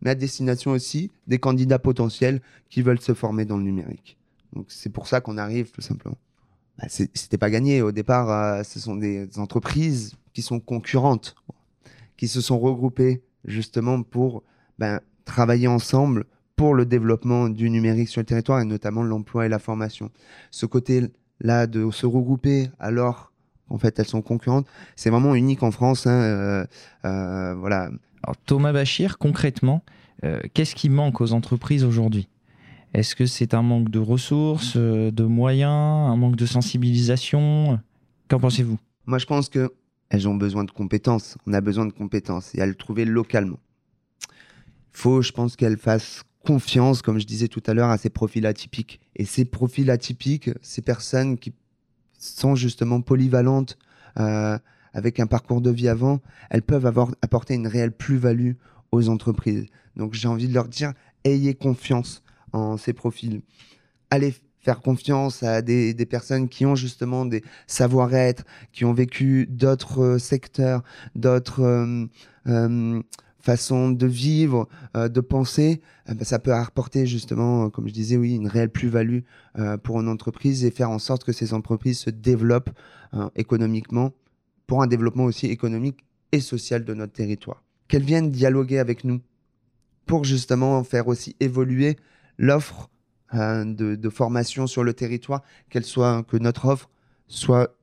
mais 0.00 0.10
à 0.10 0.14
destination 0.14 0.72
aussi 0.72 1.10
des 1.26 1.38
candidats 1.38 1.78
potentiels 1.78 2.40
qui 2.68 2.82
veulent 2.82 3.00
se 3.00 3.14
former 3.14 3.44
dans 3.44 3.56
le 3.56 3.64
numérique. 3.64 4.18
Donc 4.52 4.66
c'est 4.68 4.90
pour 4.90 5.06
ça 5.06 5.20
qu'on 5.20 5.38
arrive 5.38 5.70
tout 5.70 5.80
simplement. 5.80 6.18
Bah, 6.78 6.86
C'était 6.88 7.38
pas 7.38 7.50
gagné 7.50 7.82
au 7.82 7.92
départ. 7.92 8.30
Euh, 8.30 8.62
ce 8.62 8.80
sont 8.80 8.96
des 8.96 9.38
entreprises 9.38 10.14
qui 10.32 10.42
sont 10.42 10.60
concurrentes, 10.60 11.34
qui 12.16 12.28
se 12.28 12.40
sont 12.40 12.58
regroupées 12.58 13.22
justement 13.44 14.02
pour 14.02 14.42
ben, 14.78 15.00
travailler 15.24 15.68
ensemble 15.68 16.26
pour 16.56 16.74
le 16.74 16.84
développement 16.84 17.48
du 17.48 17.70
numérique 17.70 18.08
sur 18.08 18.20
le 18.20 18.26
territoire 18.26 18.60
et 18.60 18.64
notamment 18.64 19.02
l'emploi 19.02 19.46
et 19.46 19.48
la 19.48 19.58
formation. 19.58 20.10
Ce 20.50 20.66
côté-là 20.66 21.66
de 21.66 21.90
se 21.90 22.06
regrouper 22.06 22.70
alors 22.78 23.29
en 23.70 23.78
fait 23.78 23.98
elles 23.98 24.06
sont 24.06 24.22
concurrentes, 24.22 24.66
c'est 24.96 25.10
vraiment 25.10 25.34
unique 25.34 25.62
en 25.62 25.70
France. 25.70 26.06
Hein, 26.06 26.10
euh, 26.10 26.66
euh, 27.04 27.54
voilà. 27.54 27.90
Alors, 28.22 28.36
Thomas 28.44 28.72
Bachir, 28.72 29.18
concrètement, 29.18 29.82
euh, 30.24 30.40
qu'est-ce 30.52 30.74
qui 30.74 30.88
manque 30.88 31.20
aux 31.20 31.32
entreprises 31.32 31.84
aujourd'hui? 31.84 32.28
Est-ce 32.92 33.14
que 33.14 33.24
c'est 33.24 33.54
un 33.54 33.62
manque 33.62 33.88
de 33.88 34.00
ressources, 34.00 34.76
de 34.76 35.24
moyens, 35.24 35.70
un 36.10 36.16
manque 36.16 36.36
de 36.36 36.46
sensibilisation? 36.46 37.78
Qu'en 38.28 38.40
pensez-vous? 38.40 38.78
Moi, 39.06 39.18
je 39.18 39.26
pense 39.26 39.48
que 39.48 39.72
elles 40.08 40.28
ont 40.28 40.34
besoin 40.34 40.64
de 40.64 40.72
compétences. 40.72 41.38
On 41.46 41.52
a 41.52 41.60
besoin 41.60 41.86
de 41.86 41.92
compétences 41.92 42.52
et 42.56 42.60
à 42.60 42.66
le 42.66 42.74
trouver 42.74 43.04
localement 43.04 43.58
faut, 44.92 45.22
je 45.22 45.32
pense, 45.32 45.56
qu'elle 45.56 45.76
fasse 45.76 46.22
confiance, 46.44 47.02
comme 47.02 47.18
je 47.18 47.26
disais 47.26 47.48
tout 47.48 47.62
à 47.66 47.74
l'heure, 47.74 47.90
à 47.90 47.98
ces 47.98 48.10
profils 48.10 48.46
atypiques. 48.46 49.00
Et 49.16 49.24
ces 49.24 49.44
profils 49.44 49.90
atypiques, 49.90 50.50
ces 50.62 50.82
personnes 50.82 51.38
qui 51.38 51.52
sont 52.20 52.54
justement 52.54 53.00
polyvalentes, 53.00 53.76
euh, 54.18 54.58
avec 54.92 55.18
un 55.20 55.26
parcours 55.26 55.60
de 55.60 55.70
vie 55.70 55.88
avant, 55.88 56.20
elles 56.50 56.62
peuvent 56.62 56.86
avoir 56.86 57.10
apporté 57.22 57.54
une 57.54 57.66
réelle 57.66 57.92
plus-value 57.92 58.52
aux 58.92 59.08
entreprises. 59.08 59.66
Donc 59.96 60.14
j'ai 60.14 60.28
envie 60.28 60.48
de 60.48 60.54
leur 60.54 60.68
dire, 60.68 60.92
ayez 61.24 61.54
confiance 61.54 62.22
en 62.52 62.76
ces 62.76 62.92
profils. 62.92 63.42
Allez 64.10 64.34
faire 64.60 64.80
confiance 64.80 65.42
à 65.42 65.62
des, 65.62 65.94
personnes 66.06 66.48
qui 66.48 66.66
ont 66.66 66.74
justement 66.74 67.24
des 67.24 67.42
savoir-être, 67.66 68.44
qui 68.72 68.84
ont 68.84 68.92
vécu 68.92 69.46
d'autres 69.48 70.18
secteurs, 70.18 70.82
d'autres 71.14 71.62
euh, 71.62 72.06
euh, 72.46 73.02
façon 73.40 73.90
de 73.90 74.06
vivre, 74.06 74.68
de 74.94 75.20
penser, 75.20 75.80
bah, 76.06 76.24
ça 76.24 76.38
peut 76.38 76.52
apporter 76.52 77.06
justement, 77.06 77.70
comme 77.70 77.88
je 77.88 77.92
disais, 77.92 78.16
oui, 78.16 78.34
une 78.34 78.46
réelle 78.46 78.70
plus-value 78.70 79.20
pour 79.82 80.00
une 80.00 80.08
entreprise 80.08 80.64
et 80.64 80.70
faire 80.70 80.90
en 80.90 80.98
sorte 80.98 81.24
que 81.24 81.32
ces 81.32 81.54
entreprises 81.54 81.98
se 81.98 82.10
développent 82.10 82.70
économiquement 83.36 84.12
pour 84.66 84.82
un 84.82 84.86
développement 84.86 85.24
aussi 85.24 85.46
économique 85.46 86.04
et 86.32 86.40
social 86.40 86.84
de 86.84 86.94
notre 86.94 87.12
territoire. 87.12 87.62
Qu'elles 87.88 88.04
viennent 88.04 88.30
dialoguer 88.30 88.78
avec 88.78 89.04
nous 89.04 89.20
pour 90.06 90.24
justement 90.24 90.82
faire 90.84 91.08
aussi 91.08 91.36
évoluer 91.40 91.96
l'offre 92.38 92.90
de, 93.32 93.94
de, 93.94 94.08
formation 94.08 94.66
sur 94.66 94.82
le 94.82 94.92
territoire, 94.92 95.42
qu'elle 95.68 95.84
soit 95.84 96.24
que 96.24 96.36
notre 96.36 96.66
offre 96.66 96.90
soit 97.28 97.76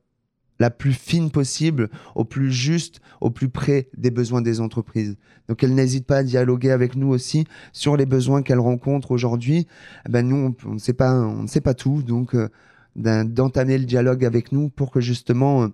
la 0.58 0.70
plus 0.70 0.92
fine 0.92 1.30
possible, 1.30 1.88
au 2.14 2.24
plus 2.24 2.52
juste, 2.52 3.00
au 3.20 3.30
plus 3.30 3.48
près 3.48 3.88
des 3.96 4.10
besoins 4.10 4.42
des 4.42 4.60
entreprises. 4.60 5.16
Donc 5.48 5.62
elles 5.62 5.74
n'hésitent 5.74 6.06
pas 6.06 6.18
à 6.18 6.22
dialoguer 6.22 6.70
avec 6.70 6.96
nous 6.96 7.08
aussi 7.08 7.44
sur 7.72 7.96
les 7.96 8.06
besoins 8.06 8.42
qu'elles 8.42 8.58
rencontrent 8.58 9.12
aujourd'hui. 9.12 9.66
Eh 10.06 10.10
ben 10.10 10.26
nous, 10.26 10.54
on, 10.64 10.74
ne 10.74 10.78
sait 10.78 10.92
pas, 10.92 11.14
on 11.14 11.46
sait 11.46 11.60
pas 11.60 11.74
tout, 11.74 12.02
donc 12.02 12.34
euh, 12.34 12.48
d'entamer 12.96 13.78
le 13.78 13.84
dialogue 13.84 14.24
avec 14.24 14.52
nous 14.52 14.68
pour 14.68 14.90
que 14.90 15.00
justement 15.00 15.64
euh, 15.64 15.68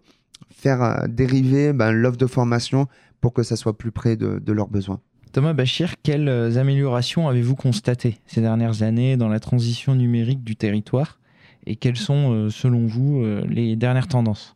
faire 0.51 0.83
euh, 0.83 1.07
dériver 1.09 1.73
ben, 1.73 1.93
l'offre 1.93 2.19
de 2.19 2.27
formation 2.27 2.87
pour 3.21 3.33
que 3.33 3.43
ça 3.43 3.57
soit 3.57 3.77
plus 3.77 3.91
près 3.91 4.17
de, 4.17 4.39
de 4.39 4.53
leurs 4.53 4.69
besoins. 4.69 5.01
Thomas 5.33 5.53
Bachir, 5.53 5.95
quelles 6.05 6.29
améliorations 6.59 7.29
avez-vous 7.29 7.57
constatées 7.57 8.19
ces 8.27 8.41
dernières 8.41 8.85
années 8.85 9.17
dans 9.17 9.29
la 9.29 9.41
transition 9.41 9.97
numérique 9.97 10.45
du 10.45 10.55
territoire? 10.55 11.19
Et 11.67 11.75
quelles 11.75 11.97
sont, 11.97 12.51
selon 12.51 12.87
vous, 12.87 13.25
les 13.49 13.75
dernières 13.75 14.07
tendances? 14.07 14.54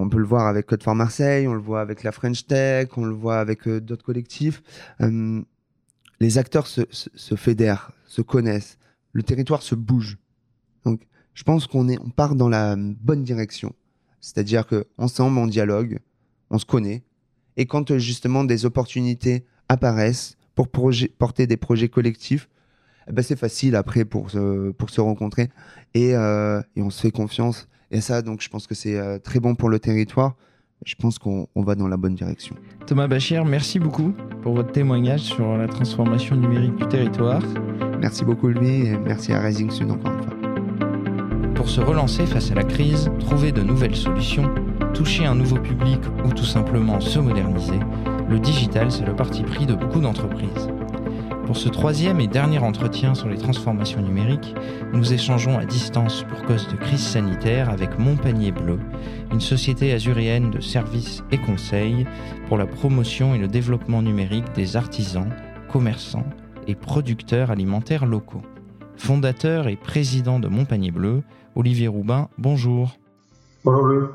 On 0.00 0.08
peut 0.08 0.18
le 0.18 0.24
voir 0.24 0.46
avec 0.46 0.66
Code 0.66 0.82
for 0.82 0.94
Marseille, 0.94 1.46
on 1.46 1.54
le 1.54 1.60
voit 1.60 1.80
avec 1.80 2.02
la 2.02 2.12
French 2.12 2.46
Tech, 2.46 2.88
on 2.96 3.04
le 3.04 3.14
voit 3.14 3.38
avec 3.38 3.68
euh, 3.68 3.80
d'autres 3.80 4.04
collectifs. 4.04 4.62
Euh, 5.00 5.42
les 6.20 6.38
acteurs 6.38 6.66
se, 6.66 6.84
fédèrent, 7.36 7.92
se 8.06 8.22
connaissent, 8.22 8.78
le 9.12 9.22
territoire 9.22 9.62
se 9.62 9.74
bouge. 9.74 10.18
Donc, 10.84 11.02
je 11.34 11.42
pense 11.44 11.66
qu'on 11.66 11.88
est, 11.88 11.98
on 12.00 12.10
part 12.10 12.34
dans 12.34 12.48
la 12.48 12.76
bonne 12.76 13.22
direction. 13.22 13.74
C'est-à-dire 14.20 14.66
que 14.66 14.86
ensemble, 14.98 15.38
on 15.38 15.46
dialogue, 15.46 15.98
on 16.50 16.58
se 16.58 16.66
connaît, 16.66 17.02
et 17.56 17.66
quand 17.66 17.90
euh, 17.90 17.98
justement 17.98 18.44
des 18.44 18.66
opportunités 18.66 19.44
apparaissent 19.68 20.36
pour 20.54 20.68
porter 20.68 21.46
des 21.46 21.56
projets 21.56 21.88
collectifs, 21.88 22.48
eh 23.08 23.12
ben 23.12 23.22
c'est 23.22 23.38
facile 23.38 23.76
après 23.76 24.04
pour 24.04 24.30
se, 24.30 24.70
pour 24.72 24.90
se 24.90 25.00
rencontrer 25.00 25.48
et, 25.94 26.10
et 26.10 26.82
on 26.82 26.90
se 26.90 27.00
fait 27.00 27.10
confiance 27.10 27.66
et 27.90 28.00
ça, 28.00 28.22
donc, 28.22 28.40
je 28.40 28.48
pense 28.48 28.66
que 28.66 28.74
c'est 28.74 28.96
euh, 28.96 29.18
très 29.18 29.40
bon 29.40 29.54
pour 29.54 29.68
le 29.68 29.78
territoire. 29.78 30.34
Je 30.86 30.94
pense 30.94 31.18
qu'on 31.18 31.46
va 31.56 31.74
dans 31.74 31.88
la 31.88 31.98
bonne 31.98 32.14
direction. 32.14 32.56
Thomas 32.86 33.06
Bachir, 33.06 33.44
merci 33.44 33.78
beaucoup 33.78 34.14
pour 34.42 34.54
votre 34.54 34.72
témoignage 34.72 35.20
sur 35.20 35.58
la 35.58 35.68
transformation 35.68 36.36
numérique 36.36 36.74
du 36.76 36.88
territoire. 36.88 37.42
Merci 38.00 38.24
beaucoup 38.24 38.48
lui 38.48 38.86
et 38.86 38.96
merci 38.96 39.32
à 39.34 39.40
Rising 39.40 39.70
Sud 39.70 39.90
encore 39.90 40.12
une 40.12 40.22
fois. 40.22 40.34
Pour 41.54 41.68
se 41.68 41.82
relancer 41.82 42.24
face 42.24 42.50
à 42.50 42.54
la 42.54 42.64
crise, 42.64 43.10
trouver 43.18 43.52
de 43.52 43.60
nouvelles 43.60 43.94
solutions, 43.94 44.50
toucher 44.94 45.26
un 45.26 45.34
nouveau 45.34 45.58
public 45.58 46.00
ou 46.24 46.32
tout 46.32 46.46
simplement 46.46 46.98
se 46.98 47.18
moderniser, 47.18 47.78
le 48.30 48.38
digital 48.38 48.90
c'est 48.90 49.04
le 49.04 49.14
parti 49.14 49.42
pris 49.42 49.66
de 49.66 49.74
beaucoup 49.74 50.00
d'entreprises. 50.00 50.70
Pour 51.50 51.56
ce 51.56 51.68
troisième 51.68 52.20
et 52.20 52.28
dernier 52.28 52.60
entretien 52.60 53.16
sur 53.16 53.28
les 53.28 53.36
transformations 53.36 54.00
numériques, 54.00 54.54
nous 54.92 55.12
échangeons 55.12 55.58
à 55.58 55.64
distance 55.64 56.22
pour 56.22 56.40
cause 56.44 56.68
de 56.68 56.76
crise 56.76 57.04
sanitaire 57.04 57.70
avec 57.70 57.98
Montpanier 57.98 58.52
Bleu, 58.52 58.78
une 59.32 59.40
société 59.40 59.92
azuréenne 59.92 60.52
de 60.52 60.60
services 60.60 61.24
et 61.32 61.38
conseils 61.38 62.06
pour 62.46 62.56
la 62.56 62.66
promotion 62.66 63.34
et 63.34 63.38
le 63.38 63.48
développement 63.48 64.00
numérique 64.00 64.52
des 64.54 64.76
artisans, 64.76 65.34
commerçants 65.68 66.30
et 66.68 66.76
producteurs 66.76 67.50
alimentaires 67.50 68.06
locaux. 68.06 68.42
Fondateur 68.96 69.66
et 69.66 69.74
président 69.74 70.38
de 70.38 70.46
Montpanier 70.46 70.92
Bleu, 70.92 71.24
Olivier 71.56 71.88
Roubin, 71.88 72.28
bonjour. 72.38 72.96
Bonjour 73.64 74.10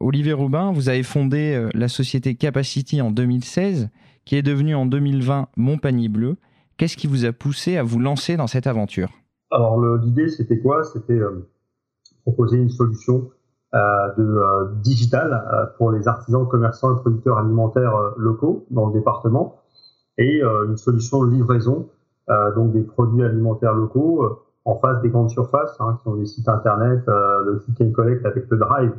Olivier 0.00 0.32
Roubin, 0.32 0.72
vous 0.72 0.88
avez 0.88 1.02
fondé 1.02 1.54
euh, 1.54 1.68
la 1.74 1.88
société 1.88 2.34
Capacity 2.34 3.00
en 3.02 3.10
2016 3.10 3.90
qui 4.24 4.36
est 4.36 4.42
devenu 4.42 4.74
en 4.74 4.86
2020 4.86 5.48
Montpagny 5.56 6.08
Bleu. 6.08 6.36
Qu'est-ce 6.76 6.96
qui 6.96 7.06
vous 7.06 7.24
a 7.24 7.32
poussé 7.32 7.76
à 7.76 7.82
vous 7.82 7.98
lancer 7.98 8.36
dans 8.36 8.46
cette 8.46 8.66
aventure? 8.66 9.10
Alors 9.50 9.80
l'idée 9.98 10.28
c'était 10.28 10.58
quoi? 10.58 10.84
C'était 10.84 11.18
euh, 11.18 11.48
proposer 12.22 12.56
une 12.56 12.70
solution 12.70 13.30
euh, 13.74 13.78
de 14.16 14.22
euh, 14.22 14.68
digital 14.82 15.72
pour 15.76 15.90
les 15.90 16.06
artisans, 16.08 16.46
commerçants 16.48 16.96
et 16.96 17.00
producteurs 17.00 17.38
alimentaires 17.38 17.92
locaux 18.16 18.66
dans 18.70 18.86
le 18.86 18.92
département 18.92 19.56
et 20.18 20.42
une 20.42 20.76
solution 20.76 21.24
de 21.24 21.30
livraison 21.30 21.88
donc 22.54 22.72
des 22.72 22.82
produits 22.82 23.24
alimentaires 23.24 23.74
locaux 23.74 24.38
en 24.64 24.76
face 24.76 25.00
des 25.02 25.08
grandes 25.08 25.30
surfaces 25.30 25.74
hein, 25.80 25.98
qui 26.02 26.08
ont 26.08 26.16
des 26.16 26.26
sites 26.26 26.48
internet, 26.48 27.00
le 27.06 27.58
click 27.74 27.92
collect 27.92 28.26
avec 28.26 28.44
le 28.50 28.58
drive 28.58 28.92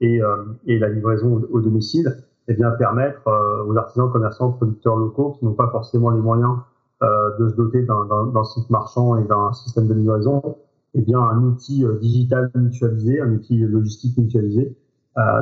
et, 0.00 0.20
et 0.66 0.78
la 0.78 0.88
livraison 0.88 1.42
au 1.50 1.60
domicile 1.60 2.16
et 2.50 2.54
bien, 2.54 2.72
permettre 2.72 3.28
euh, 3.28 3.64
aux 3.64 3.76
artisans, 3.76 4.10
commerçants, 4.10 4.50
producteurs 4.50 4.96
locaux 4.96 5.36
qui 5.38 5.44
n'ont 5.44 5.54
pas 5.54 5.68
forcément 5.68 6.10
les 6.10 6.20
moyens 6.20 6.56
euh, 7.02 7.38
de 7.38 7.48
se 7.48 7.54
doter 7.54 7.82
d'un 7.82 8.44
site 8.44 8.68
marchand 8.70 9.16
et 9.18 9.24
d'un 9.24 9.52
système 9.52 9.86
de 9.86 9.94
livraison, 9.94 10.56
eh 10.94 11.00
bien, 11.00 11.20
un 11.20 11.44
outil 11.44 11.84
euh, 11.84 11.96
digital 11.98 12.50
mutualisé, 12.56 13.20
un 13.20 13.32
outil 13.34 13.58
logistique 13.58 14.18
mutualisé. 14.18 14.76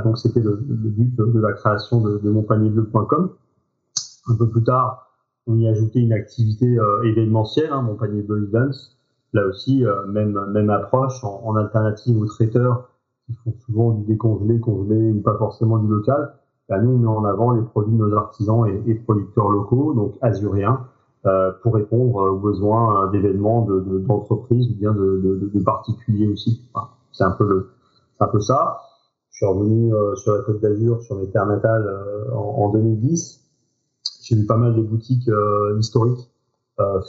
donc, 0.05 0.18
c'était 0.18 0.40
le, 0.40 0.57
but 0.57 1.16
de 1.16 1.40
la 1.40 1.53
création 1.55 2.03
de, 2.03 2.18
de 2.18 2.31
monpanierbleu.com. 2.31 3.31
Un 4.29 4.35
peu 4.37 4.49
plus 4.49 4.64
tard, 4.64 5.11
on 5.47 5.57
y 5.57 5.66
a 5.66 5.71
ajouté 5.71 6.01
une 6.01 6.12
activité 6.12 6.77
événementielle, 7.05 7.73
hein, 7.73 7.81
Mon 7.81 7.97
Events. 7.97 8.97
Là 9.33 9.47
aussi, 9.47 9.83
même, 10.09 10.38
même 10.53 10.68
approche 10.68 11.25
en 11.25 11.55
alternative 11.57 12.21
aux 12.21 12.27
traiteurs 12.27 12.90
qui 13.29 13.35
font 13.45 13.55
souvent 13.64 13.93
du 13.93 14.05
décongelé, 14.05 14.59
congelé 14.59 15.12
ou 15.12 15.23
pas 15.23 15.38
forcément 15.38 15.79
du 15.79 15.87
local 15.87 16.35
bah, 16.69 16.79
nous, 16.79 16.91
on 16.91 16.99
met 16.99 17.09
en 17.09 17.25
avant 17.25 17.53
les 17.53 17.62
produits 17.62 17.95
de 17.95 17.99
nos 17.99 18.14
artisans 18.14 18.67
et, 18.87 18.95
producteurs 18.95 19.49
locaux, 19.49 19.95
donc 19.95 20.17
azuréens, 20.21 20.87
euh, 21.27 21.51
pour 21.62 21.75
répondre 21.75 22.31
aux 22.31 22.38
besoins 22.38 23.07
euh, 23.07 23.11
d'événements 23.11 23.62
d'entreprises 23.62 24.69
de, 24.69 24.73
ou 24.75 24.77
bien 24.77 24.93
de, 24.93 25.51
de, 25.53 25.64
particuliers 25.64 26.29
aussi. 26.29 26.69
c'est 27.12 27.25
un 27.25 27.31
peu 27.31 27.49
le, 27.49 27.71
un 28.21 28.27
peu 28.29 28.41
ça. 28.41 28.81
Je 29.31 29.38
suis 29.38 29.47
revenu 29.47 29.95
euh, 29.95 30.14
sur 30.17 30.35
la 30.35 30.43
Côte 30.43 30.61
d'Azur, 30.61 31.01
sur 31.03 31.17
mes 31.17 31.29
terres 31.31 31.47
natales 31.47 31.88
en, 32.35 32.38
en, 32.38 32.71
2010. 32.71 33.41
J'ai 34.23 34.37
vu 34.37 34.45
pas 34.45 34.57
mal 34.57 34.75
de 34.75 34.83
boutiques 34.83 35.31
historiques 35.79 36.31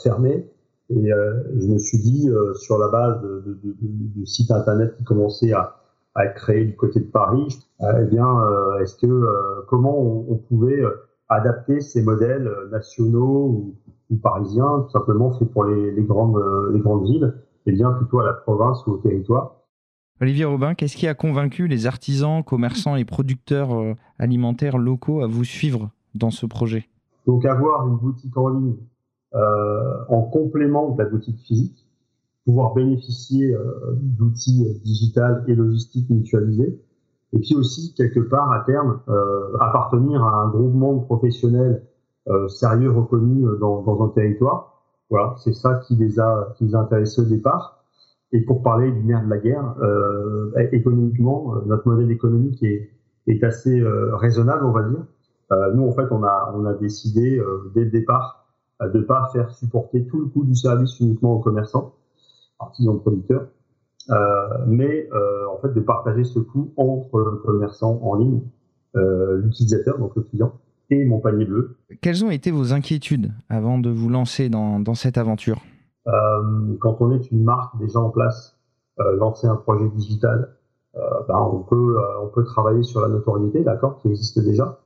fermées 0.02 0.50
et 0.88 1.10
je 1.58 1.66
me 1.66 1.78
suis 1.78 1.98
dit, 1.98 2.30
sur 2.54 2.78
la 2.78 2.88
base 2.88 3.20
de, 3.22 4.24
sites 4.24 4.50
internet 4.50 4.96
qui 4.96 5.04
commençaient 5.04 5.52
à, 5.52 5.79
à 6.14 6.24
être 6.24 6.34
créés 6.34 6.64
du 6.64 6.76
côté 6.76 7.00
de 7.00 7.06
Paris, 7.06 7.48
euh, 7.82 8.02
eh 8.02 8.06
bien, 8.06 8.26
euh, 8.26 8.80
est-ce 8.80 8.96
que 8.96 9.06
euh, 9.06 9.62
comment 9.68 9.98
on, 9.98 10.36
pouvait 10.36 10.82
adapter 11.28 11.80
ces 11.80 12.02
modèles 12.02 12.50
nationaux 12.70 13.74
ou, 14.10 14.16
parisiens, 14.22 14.80
tout 14.86 14.90
simplement 14.90 15.30
faits 15.38 15.48
pour 15.52 15.64
les, 15.64 16.02
grandes 16.02 16.42
les 16.72 16.80
grandes 16.80 17.04
villes, 17.04 17.32
et 17.66 17.70
eh 17.70 17.72
bien 17.72 17.92
plutôt 17.92 18.18
à 18.18 18.26
la 18.26 18.32
province 18.32 18.84
ou 18.86 18.92
au 18.92 18.96
territoire. 18.96 19.54
Olivier 20.20 20.44
Robin, 20.44 20.74
qu'est-ce 20.74 20.96
qui 20.96 21.06
a 21.06 21.14
convaincu 21.14 21.68
les 21.68 21.86
artisans, 21.86 22.42
commerçants 22.42 22.96
et 22.96 23.04
producteurs 23.04 23.70
alimentaires 24.18 24.78
locaux 24.78 25.22
à 25.22 25.28
vous 25.28 25.44
suivre 25.44 25.90
dans 26.16 26.32
ce 26.32 26.44
projet? 26.44 26.88
Donc 27.26 27.44
avoir 27.44 27.86
une 27.86 27.98
boutique 27.98 28.36
en 28.36 28.48
ligne 28.48 28.76
en 29.32 30.22
complément 30.22 30.90
de 30.90 31.00
la 31.00 31.08
boutique 31.08 31.38
physique, 31.46 31.86
pouvoir 32.44 32.74
bénéficier 32.74 33.54
euh, 33.54 33.94
d'outils 34.00 34.66
euh, 34.66 34.78
digitales 34.84 35.44
et 35.46 35.54
logistiques 35.54 36.08
mutualisés, 36.10 36.80
et 37.32 37.38
puis 37.38 37.54
aussi 37.54 37.94
quelque 37.94 38.20
part 38.20 38.50
à 38.50 38.64
terme 38.64 39.00
euh, 39.08 39.56
appartenir 39.60 40.22
à 40.22 40.42
un 40.42 40.48
groupement 40.48 40.94
de 40.94 41.04
professionnels 41.04 41.84
sérieux 42.48 42.92
reconnus 42.92 43.44
dans, 43.58 43.82
dans, 43.82 44.04
un 44.04 44.08
territoire. 44.10 44.84
Voilà, 45.08 45.34
c'est 45.38 45.54
ça 45.54 45.80
qui 45.86 45.96
les 45.96 46.20
a 46.20 46.54
qui 46.56 46.64
les 46.64 46.76
a 46.76 46.80
intéressés 46.80 47.22
au 47.22 47.24
départ. 47.24 47.82
Et 48.30 48.42
pour 48.42 48.62
parler 48.62 48.92
du 48.92 49.02
nerf 49.02 49.24
de 49.24 49.30
la 49.30 49.38
guerre, 49.38 49.74
euh, 49.82 50.52
économiquement, 50.70 51.56
notre 51.66 51.88
modèle 51.88 52.10
économique 52.12 52.62
est, 52.62 52.90
est 53.26 53.42
assez 53.42 53.82
raisonnable, 54.12 54.64
on 54.64 54.70
va 54.70 54.82
dire. 54.82 55.04
Euh, 55.50 55.72
nous, 55.74 55.88
en 55.88 55.92
fait, 55.92 56.06
on 56.12 56.22
a, 56.22 56.54
on 56.54 56.64
a 56.66 56.74
décidé 56.74 57.42
dès 57.74 57.84
le 57.84 57.90
départ 57.90 58.46
de 58.80 58.98
ne 58.98 59.02
pas 59.02 59.28
faire 59.32 59.50
supporter 59.50 60.06
tout 60.06 60.20
le 60.20 60.26
coût 60.26 60.44
du 60.44 60.54
service 60.54 61.00
uniquement 61.00 61.34
aux 61.34 61.40
commerçants, 61.40 61.94
artisans 62.60 63.00
producteurs, 63.00 63.48
euh, 64.10 64.64
mais 64.66 65.08
euh, 65.12 65.46
en 65.52 65.60
fait 65.60 65.72
de 65.72 65.80
partager 65.80 66.24
ce 66.24 66.38
coût 66.38 66.72
entre 66.76 67.18
le 67.18 67.36
commerçant 67.38 68.00
en 68.02 68.14
ligne, 68.14 68.40
euh, 68.96 69.40
l'utilisateur, 69.42 69.98
donc 69.98 70.16
le 70.16 70.22
client, 70.22 70.52
et 70.90 71.04
mon 71.04 71.20
panier 71.20 71.44
bleu. 71.44 71.76
Quelles 72.00 72.24
ont 72.24 72.30
été 72.30 72.50
vos 72.50 72.72
inquiétudes 72.72 73.32
avant 73.48 73.78
de 73.78 73.90
vous 73.90 74.08
lancer 74.08 74.48
dans, 74.48 74.80
dans 74.80 74.94
cette 74.94 75.18
aventure? 75.18 75.60
Quand 76.80 76.96
on 77.00 77.12
est 77.12 77.30
une 77.30 77.44
marque 77.44 77.78
déjà 77.78 78.00
en 78.00 78.10
place, 78.10 78.58
lancer 78.98 79.46
un 79.46 79.54
projet 79.54 79.88
digital, 79.90 80.56
ben 80.94 81.36
on, 81.38 81.60
peut, 81.60 81.96
on 82.20 82.26
peut 82.28 82.42
travailler 82.42 82.82
sur 82.82 83.00
la 83.00 83.08
notoriété, 83.08 83.62
d'accord, 83.62 83.98
qui 83.98 84.08
existe 84.08 84.40
déjà. 84.40 84.80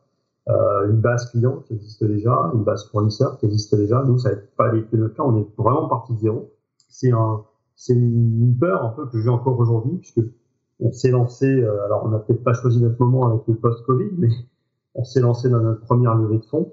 une 0.48 1.00
base 1.00 1.30
client 1.30 1.62
qui 1.66 1.74
existe 1.74 2.04
déjà, 2.04 2.50
une 2.52 2.64
base 2.64 2.90
fournisseur 2.90 3.38
qui 3.38 3.46
existe 3.46 3.74
déjà. 3.74 4.02
Nous, 4.02 4.18
ça 4.18 4.32
n'a 4.32 4.40
pas 4.58 4.74
été 4.74 4.98
le 4.98 5.08
cas. 5.08 5.22
On 5.22 5.38
est 5.38 5.48
vraiment 5.56 5.88
parti 5.88 6.12
de 6.12 6.18
zéro. 6.18 6.50
C'est 6.90 7.12
un, 7.12 7.42
c'est 7.76 7.94
une 7.94 8.56
peur 8.58 8.84
un 8.84 8.90
peu 8.90 9.06
que 9.06 9.20
j'ai 9.20 9.28
encore 9.28 9.58
aujourd'hui, 9.58 9.98
puisque 9.98 10.20
on 10.80 10.92
s'est 10.92 11.10
lancé. 11.10 11.46
alors, 11.84 12.04
on 12.04 12.08
n'a 12.08 12.18
peut-être 12.18 12.42
pas 12.42 12.52
choisi 12.52 12.82
notre 12.82 13.02
moment 13.02 13.26
avec 13.26 13.42
le 13.46 13.54
post-Covid, 13.54 14.10
mais 14.18 14.28
on 14.94 15.04
s'est 15.04 15.20
lancé 15.20 15.48
dans 15.50 15.60
notre 15.60 15.80
première 15.80 16.14
levée 16.14 16.38
de 16.38 16.44
fonds. 16.44 16.72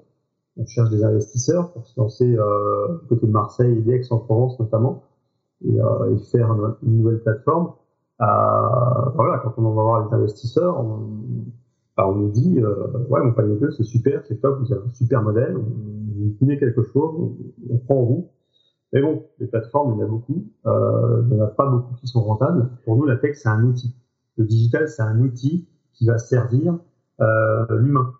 On 0.56 0.66
cherche 0.66 0.90
des 0.90 1.02
investisseurs 1.02 1.72
pour 1.72 1.86
se 1.86 1.98
lancer 1.98 2.36
euh, 2.36 2.98
côté 3.08 3.26
de 3.26 3.32
Marseille 3.32 3.72
et 3.72 3.80
d'Aix-en-Provence 3.80 4.60
notamment 4.60 5.02
et, 5.64 5.80
euh, 5.80 6.14
et, 6.14 6.18
faire 6.30 6.50
une, 6.82 6.98
nouvelle 6.98 7.20
plateforme. 7.20 7.72
Euh, 8.20 8.24
voilà, 9.14 9.38
quand 9.38 9.54
on 9.56 9.62
va 9.62 9.82
voir 9.82 10.08
les 10.08 10.14
investisseurs, 10.14 10.78
on, 10.78 11.08
bah, 11.96 12.06
on 12.08 12.16
nous 12.16 12.30
dit 12.30 12.60
euh, 12.60 13.06
ouais 13.08 13.22
mon 13.22 13.32
panier 13.32 13.56
bleu 13.56 13.70
c'est 13.72 13.82
super, 13.82 14.22
c'est 14.26 14.40
top, 14.40 14.60
vous 14.60 14.72
avez 14.72 14.82
un 14.86 14.90
super 14.90 15.22
modèle, 15.22 15.54
vous 15.54 16.36
tenez 16.38 16.58
quelque 16.58 16.82
chose, 16.82 17.14
on, 17.18 17.36
on, 17.70 17.78
prend 17.78 17.96
en 17.96 18.04
vous. 18.04 18.28
Mais 18.92 19.00
bon, 19.00 19.24
les 19.38 19.46
plateformes, 19.46 19.94
il 19.94 20.00
y 20.00 20.02
en 20.02 20.06
a 20.06 20.08
beaucoup. 20.08 20.44
Euh, 20.66 21.22
il 21.22 21.34
n'y 21.34 21.40
en 21.40 21.44
a 21.44 21.48
pas 21.48 21.66
beaucoup 21.66 21.94
qui 21.94 22.06
sont 22.06 22.22
rentables. 22.22 22.68
Pour 22.84 22.96
nous, 22.96 23.06
la 23.06 23.16
tech, 23.16 23.36
c'est 23.36 23.48
un 23.48 23.64
outil. 23.64 23.94
Le 24.36 24.44
digital, 24.44 24.88
c'est 24.88 25.02
un 25.02 25.18
outil 25.20 25.66
qui 25.94 26.06
va 26.06 26.18
servir 26.18 26.78
euh, 27.20 27.66
l'humain. 27.70 28.12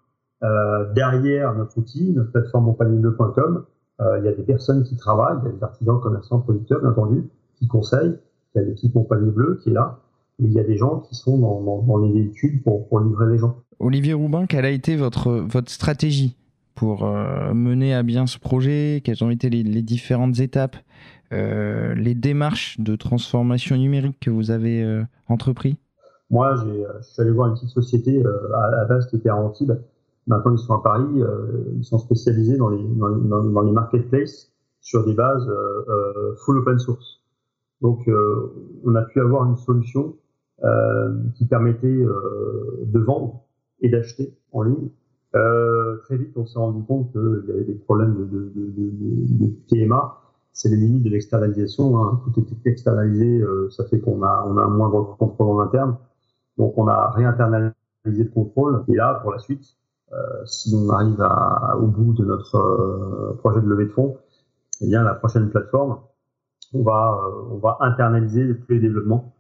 Euh, 0.43 0.93
derrière 0.93 1.55
notre 1.55 1.79
outil, 1.79 2.13
notre 2.13 2.33
plateforme 2.33 2.71
monpanier2.com, 2.71 3.65
euh, 4.01 4.19
il 4.19 4.25
y 4.25 4.29
a 4.29 4.33
des 4.33 4.43
personnes 4.43 4.83
qui 4.83 4.97
travaillent, 4.97 5.39
il 5.43 5.47
y 5.47 5.53
a 5.53 5.53
des 5.53 5.63
artisans, 5.63 6.01
commerçants, 6.01 6.41
producteurs, 6.41 6.81
bien 6.81 6.91
entendu, 6.91 7.29
qui 7.57 7.69
conseillent. 7.69 8.19
Il 8.55 8.59
y 8.59 8.65
a 8.65 8.69
l'équipe 8.69 8.95
Mon 8.95 9.07
Bleu 9.09 9.61
qui 9.63 9.71
est 9.71 9.73
là. 9.73 10.01
Et 10.39 10.45
il 10.45 10.53
y 10.53 10.59
a 10.59 10.65
des 10.65 10.77
gens 10.77 11.01
qui 11.01 11.15
sont 11.15 11.39
dans, 11.39 11.97
les 11.99 12.13
véhicules 12.13 12.63
pour, 12.63 13.01
livrer 13.01 13.27
les 13.31 13.39
gens. 13.39 13.57
Olivier 13.79 14.15
Roubin, 14.15 14.47
quelle 14.47 14.65
a 14.65 14.71
été 14.71 14.97
votre, 14.97 15.31
votre 15.31 15.71
stratégie? 15.71 16.37
Pour 16.75 17.07
mener 17.07 17.95
à 17.95 18.03
bien 18.03 18.27
ce 18.27 18.39
projet 18.39 19.03
Quelles 19.05 19.23
ont 19.23 19.31
été 19.31 19.51
les, 19.51 19.83
différentes 19.83 20.41
étapes, 20.41 20.77
les 21.31 22.15
démarches 22.15 22.79
de 22.81 22.97
transformation 22.97 23.77
numérique 23.77 24.19
que 24.21 24.31
vous 24.31 24.51
avez 24.51 25.03
entrepris? 25.29 25.77
Moi, 26.33 26.55
euh, 26.67 26.87
je 27.01 27.03
suis 27.03 27.21
allé 27.21 27.31
voir 27.31 27.49
une 27.49 27.55
petite 27.55 27.69
société 27.69 28.25
euh, 28.25 28.57
à 28.57 28.71
la 28.71 28.87
base 28.87 29.07
qui 29.09 29.17
était 29.17 29.29
à. 29.29 29.37
Maintenant, 30.27 30.53
ils 30.53 30.59
sont 30.59 30.75
à 30.75 30.83
Paris. 30.83 31.23
Euh, 31.23 31.75
ils 31.77 31.85
sont 31.85 31.99
spécialisés 31.99 32.57
dans 32.57 32.71
les 32.71 33.73
marketplaces 33.73 34.51
sur 34.81 35.05
des 35.05 35.15
bases 35.15 35.49
full 36.39 36.59
open 36.59 36.79
source. 36.79 37.21
Donc, 37.83 38.09
on 38.85 38.95
a 38.97 39.03
pu 39.03 39.21
avoir 39.21 39.49
une 39.49 39.57
solution 39.57 40.17
qui 41.37 41.47
permettait 41.47 41.87
de 41.87 42.99
vendre 42.99 43.45
et 43.81 43.91
d'acheter 43.91 44.35
en 44.51 44.63
ligne. 44.63 44.91
Très 45.33 46.17
vite, 46.17 46.33
on 46.37 46.47
s'est 46.47 46.59
rendu 46.59 46.83
compte 46.85 47.13
qu'il 47.13 47.45
y 47.49 47.53
avait 47.53 47.65
des 47.65 47.75
problèmes 47.75 48.15
de, 48.17 48.25
de, 48.25 48.53
de, 48.55 49.47
de 49.47 49.53
TMA. 49.69 50.19
C'est 50.53 50.69
les 50.69 50.77
limites 50.77 51.03
de 51.05 51.11
l'externalisation. 51.11 51.97
Hein. 52.03 52.21
Tout 52.35 52.45
est 52.65 52.71
externalisé, 52.71 53.43
ça 53.71 53.85
fait 53.87 54.01
qu'on 54.01 54.23
a, 54.23 54.45
on 54.47 54.59
a 54.59 54.63
un 54.63 54.69
moindre 54.69 55.17
contrôle 55.19 55.49
en 55.49 55.61
interne. 55.61 55.97
Donc 56.59 56.77
on 56.77 56.87
a 56.87 57.11
réinternalisé 57.11 57.75
le 58.05 58.31
contrôle. 58.31 58.85
Et 58.89 58.95
là, 58.95 59.21
pour 59.23 59.33
la 59.33 59.39
suite, 59.39 59.77
euh, 60.13 60.45
si 60.45 60.75
on 60.75 60.91
arrive 60.91 61.21
à, 61.23 61.77
au 61.79 61.87
bout 61.87 62.13
de 62.13 62.25
notre 62.25 62.57
euh, 62.57 63.35
projet 63.39 63.61
de 63.61 63.67
levée 63.67 63.87
de 63.87 63.93
fonds, 63.93 64.19
eh 64.81 64.87
bien 64.87 65.03
la 65.03 65.15
prochaine 65.15 65.49
plateforme, 65.49 65.99
on 66.75 66.83
va, 66.83 67.19
euh, 67.25 67.55
on 67.55 67.59
va 67.59 67.79
internaliser 67.81 68.57
tous 68.59 68.73
les 68.73 68.81
développements. 68.81 69.33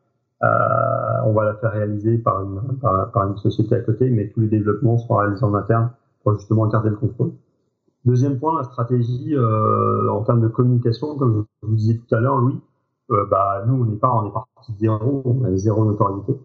On 0.42 1.32
va 1.32 1.44
la 1.44 1.54
faire 1.54 1.72
réaliser 1.72 2.18
par 2.18 2.42
une, 2.42 3.36
société 3.36 3.74
à 3.76 3.80
côté, 3.80 4.10
mais 4.10 4.28
tous 4.30 4.40
les 4.40 4.48
développements 4.48 4.98
seront 4.98 5.16
réalisés 5.16 5.44
en 5.44 5.54
interne 5.54 5.90
pour 6.22 6.34
justement 6.34 6.66
garder 6.66 6.90
le 6.90 6.96
contrôle. 6.96 7.32
Deuxième 8.04 8.38
point, 8.38 8.58
la 8.58 8.64
stratégie 8.64 9.36
en 9.38 10.22
termes 10.22 10.40
de 10.40 10.48
communication, 10.48 11.16
comme 11.16 11.44
je 11.62 11.68
vous 11.68 11.74
disais 11.74 11.98
tout 11.98 12.14
à 12.14 12.20
l'heure, 12.20 12.38
Louis, 12.38 12.60
bah, 13.08 13.62
nous, 13.66 13.82
on 13.82 13.84
n'est 13.84 13.96
pas, 13.96 14.12
on 14.12 14.28
est 14.28 14.32
parti 14.32 14.72
de 14.72 14.78
zéro, 14.78 15.22
on 15.24 15.44
a 15.44 15.56
zéro 15.56 15.84
notoriété. 15.84 16.36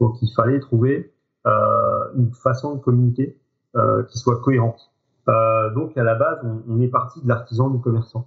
Donc 0.00 0.20
il 0.22 0.32
fallait 0.34 0.60
trouver 0.60 1.12
euh, 1.46 2.12
une 2.16 2.32
façon 2.32 2.76
de 2.76 2.80
communiquer 2.80 3.36
euh, 3.76 4.02
qui 4.04 4.18
soit 4.18 4.40
cohérente. 4.40 4.90
Euh, 5.28 5.70
donc 5.74 5.96
à 5.96 6.02
la 6.02 6.14
base, 6.14 6.38
on, 6.68 6.80
est 6.80 6.88
parti 6.88 7.22
de 7.22 7.28
l'artisan 7.28 7.70
du 7.70 7.80
commerçant. 7.80 8.26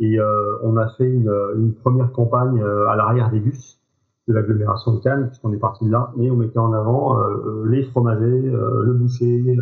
Et 0.00 0.18
on 0.64 0.76
a 0.76 0.88
fait 0.88 1.08
une 1.08 1.72
première 1.72 2.10
campagne 2.10 2.60
à 2.60 2.96
l'arrière 2.96 3.30
des 3.30 3.38
bus 3.38 3.78
de 4.28 4.34
l'agglomération 4.34 4.94
de 4.94 5.00
Cannes, 5.00 5.26
puisqu'on 5.28 5.52
est 5.52 5.58
parti 5.58 5.84
de 5.84 5.90
là, 5.90 6.12
mais 6.16 6.30
on 6.30 6.36
mettait 6.36 6.58
en 6.58 6.72
avant 6.72 7.18
les 7.66 7.84
fromagers, 7.84 8.42
le 8.50 8.92
boucher, 8.94 9.56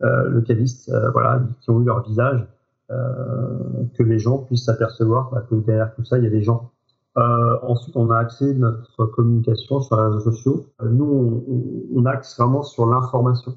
le 0.00 0.40
caviste, 0.42 0.92
voilà, 1.12 1.42
qui 1.60 1.70
ont 1.70 1.80
eu 1.80 1.84
leur 1.84 2.02
visage, 2.06 2.46
que 2.90 4.02
les 4.02 4.18
gens 4.18 4.38
puissent 4.38 4.66
s'apercevoir 4.66 5.30
bah, 5.30 5.42
que 5.48 5.54
derrière 5.54 5.94
tout 5.94 6.04
ça, 6.04 6.18
il 6.18 6.24
y 6.24 6.26
a 6.26 6.30
des 6.30 6.42
gens 6.42 6.72
euh, 7.18 7.58
ensuite, 7.62 7.94
on 7.96 8.10
a 8.10 8.18
axé 8.18 8.54
notre 8.54 9.04
communication 9.06 9.80
sur 9.80 9.96
les 9.96 10.04
réseaux 10.04 10.20
sociaux. 10.20 10.66
Euh, 10.80 10.88
nous, 10.88 11.04
on, 11.04 12.00
on, 12.00 12.06
axe 12.06 12.38
vraiment 12.38 12.62
sur 12.62 12.86
l'information. 12.86 13.54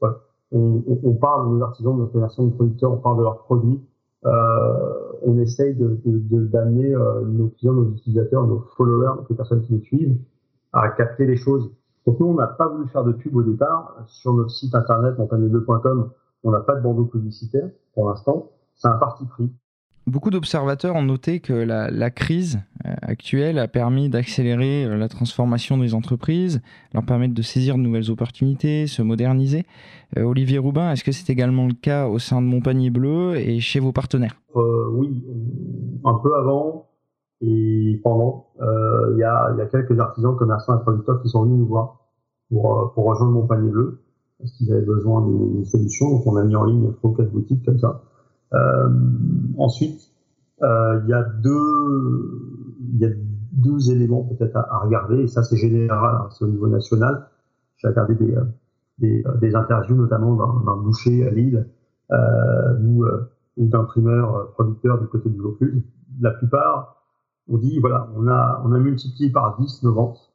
Voilà. 0.00 0.18
On, 0.52 0.82
on, 1.02 1.14
parle 1.14 1.50
de 1.50 1.56
nos 1.56 1.62
artisans, 1.64 1.96
de 1.96 2.02
nos 2.02 2.06
commerçants, 2.06 2.44
de 2.44 2.50
nos 2.50 2.54
producteurs, 2.54 2.92
on 2.92 2.98
parle 2.98 3.18
de 3.18 3.22
leurs 3.22 3.38
produits. 3.38 3.80
Euh, 4.26 5.12
on 5.22 5.38
essaye 5.38 5.74
de, 5.74 5.98
d'amener 6.04 6.94
euh, 6.94 7.22
nos 7.24 7.48
clients, 7.48 7.74
nos 7.74 7.90
utilisateurs, 7.90 8.46
nos 8.46 8.60
followers, 8.76 9.22
les 9.28 9.36
personnes 9.36 9.62
qui 9.62 9.74
nous 9.74 9.82
suivent, 9.82 10.16
à 10.72 10.88
capter 10.90 11.26
les 11.26 11.36
choses. 11.36 11.70
Donc 12.06 12.20
nous, 12.20 12.26
on 12.26 12.34
n'a 12.34 12.46
pas 12.46 12.68
voulu 12.68 12.88
faire 12.88 13.04
de 13.04 13.12
pub 13.12 13.34
au 13.36 13.42
départ. 13.42 13.96
Sur 14.06 14.34
notre 14.34 14.50
site 14.50 14.74
internet, 14.74 15.18
montagne2.com, 15.18 16.10
on 16.44 16.50
n'a 16.50 16.60
pas 16.60 16.74
de 16.74 16.82
bandeau 16.82 17.04
publicitaire 17.04 17.68
pour 17.94 18.08
l'instant. 18.08 18.50
C'est 18.76 18.88
un 18.88 18.96
parti 18.96 19.24
pris. 19.26 19.50
Beaucoup 20.06 20.28
d'observateurs 20.28 20.96
ont 20.96 21.02
noté 21.02 21.40
que 21.40 21.54
la, 21.54 22.10
crise 22.10 22.60
euh, 22.84 22.92
actuelle 23.00 23.58
a 23.58 23.68
permis 23.68 24.10
d'accélérer 24.10 24.84
euh, 24.84 24.98
la 24.98 25.08
transformation 25.08 25.78
des 25.78 25.94
entreprises, 25.94 26.60
leur 26.92 27.06
permettre 27.06 27.32
de 27.32 27.40
saisir 27.40 27.76
de 27.76 27.80
nouvelles 27.80 28.10
opportunités, 28.10 28.86
se 28.86 29.00
moderniser. 29.00 29.64
Euh, 30.18 30.24
Olivier 30.24 30.58
Roubin, 30.58 30.92
est-ce 30.92 31.04
que 31.04 31.12
c'est 31.12 31.32
également 31.32 31.66
le 31.66 31.72
cas 31.72 32.06
au 32.06 32.18
sein 32.18 32.42
de 32.42 32.46
Montpanier 32.46 32.90
Bleu 32.90 33.36
et 33.36 33.60
chez 33.60 33.80
vos 33.80 33.92
partenaires? 33.92 34.36
Oui, 34.54 35.24
un 36.04 36.14
peu 36.14 36.36
avant 36.36 36.90
et 37.40 37.98
pendant. 38.04 38.48
Il 38.60 39.18
y, 39.18 39.24
a, 39.24 39.56
quelques 39.70 39.98
artisans, 39.98 40.36
commerçants 40.36 40.78
et 40.78 40.82
producteurs 40.82 41.22
qui 41.22 41.30
sont 41.30 41.44
venus 41.44 41.58
nous 41.58 41.66
voir 41.66 41.98
pour, 42.50 42.92
pour 42.94 43.06
rejoindre 43.06 43.32
Montpanier 43.32 43.70
Bleu 43.70 44.02
parce 44.38 44.52
qu'ils 44.52 44.70
avaient 44.70 44.84
besoin 44.84 45.26
d'une 45.26 45.64
solution. 45.64 46.10
Donc 46.10 46.26
on 46.26 46.36
a 46.36 46.44
mis 46.44 46.54
en 46.54 46.64
ligne 46.64 46.92
trois 46.92 47.14
quatre 47.16 47.32
boutiques 47.32 47.64
comme 47.64 47.78
ça. 47.78 48.02
Euh, 48.54 48.88
ensuite, 49.58 50.10
euh, 50.62 51.00
il 51.04 51.10
y 51.10 51.12
a 51.12 51.22
deux, 51.22 52.76
y 52.98 53.04
a 53.04 53.10
deux 53.52 53.90
éléments 53.90 54.24
peut-être 54.24 54.56
à, 54.56 54.78
regarder, 54.78 55.22
et 55.22 55.28
ça 55.28 55.42
c'est 55.42 55.56
général, 55.56 56.16
hein, 56.16 56.28
c'est 56.30 56.44
au 56.44 56.48
niveau 56.48 56.68
national. 56.68 57.28
J'ai 57.76 57.88
regardé 57.88 58.14
des, 58.14 58.34
des, 58.98 59.24
des, 59.40 59.54
interviews 59.54 59.96
notamment 59.96 60.34
d'un 60.34 60.76
boucher 60.76 61.26
à 61.26 61.30
Lille 61.30 61.66
euh, 62.12 62.78
ou, 62.80 63.04
ou 63.56 63.68
d'imprimeurs 63.68 64.52
producteurs 64.52 65.00
du 65.00 65.08
côté 65.08 65.28
du 65.28 65.40
Vaucluse. 65.40 65.82
La 66.20 66.30
plupart 66.30 66.94
on 67.48 67.58
dit 67.58 67.78
voilà, 67.78 68.08
on 68.16 68.26
a, 68.26 68.62
on 68.64 68.72
a 68.72 68.78
multiplié 68.78 69.30
par 69.30 69.58
10 69.58 69.82
nos 69.82 69.92
ventes 69.92 70.32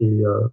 et 0.00 0.24
euh, 0.24 0.48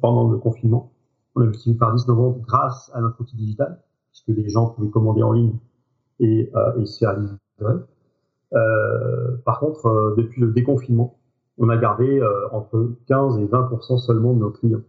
pendant 0.00 0.28
le 0.28 0.38
confinement, 0.38 0.92
on 1.34 1.42
a 1.42 1.44
multiplié 1.44 1.76
par 1.76 1.94
10 1.94 2.08
nos 2.08 2.16
ventes 2.16 2.40
grâce 2.42 2.90
à 2.94 3.00
notre 3.00 3.20
outil 3.20 3.36
digital, 3.36 3.82
puisque 4.10 4.28
les 4.28 4.48
gens 4.48 4.66
pouvaient 4.66 4.90
commander 4.90 5.22
en 5.22 5.32
ligne 5.32 5.54
et, 6.20 6.50
euh, 6.54 6.80
et 6.80 6.86
faire 6.86 7.18
livrer. 7.18 7.74
Euh, 8.54 9.36
par 9.44 9.60
contre, 9.60 9.86
euh, 9.86 10.14
depuis 10.16 10.40
le 10.40 10.52
déconfinement, 10.52 11.18
on 11.58 11.68
a 11.68 11.76
gardé 11.76 12.20
entre 12.50 12.92
15 13.08 13.38
et 13.38 13.44
20% 13.44 13.98
seulement 13.98 14.32
de 14.32 14.38
nos 14.38 14.50
clients. 14.50 14.80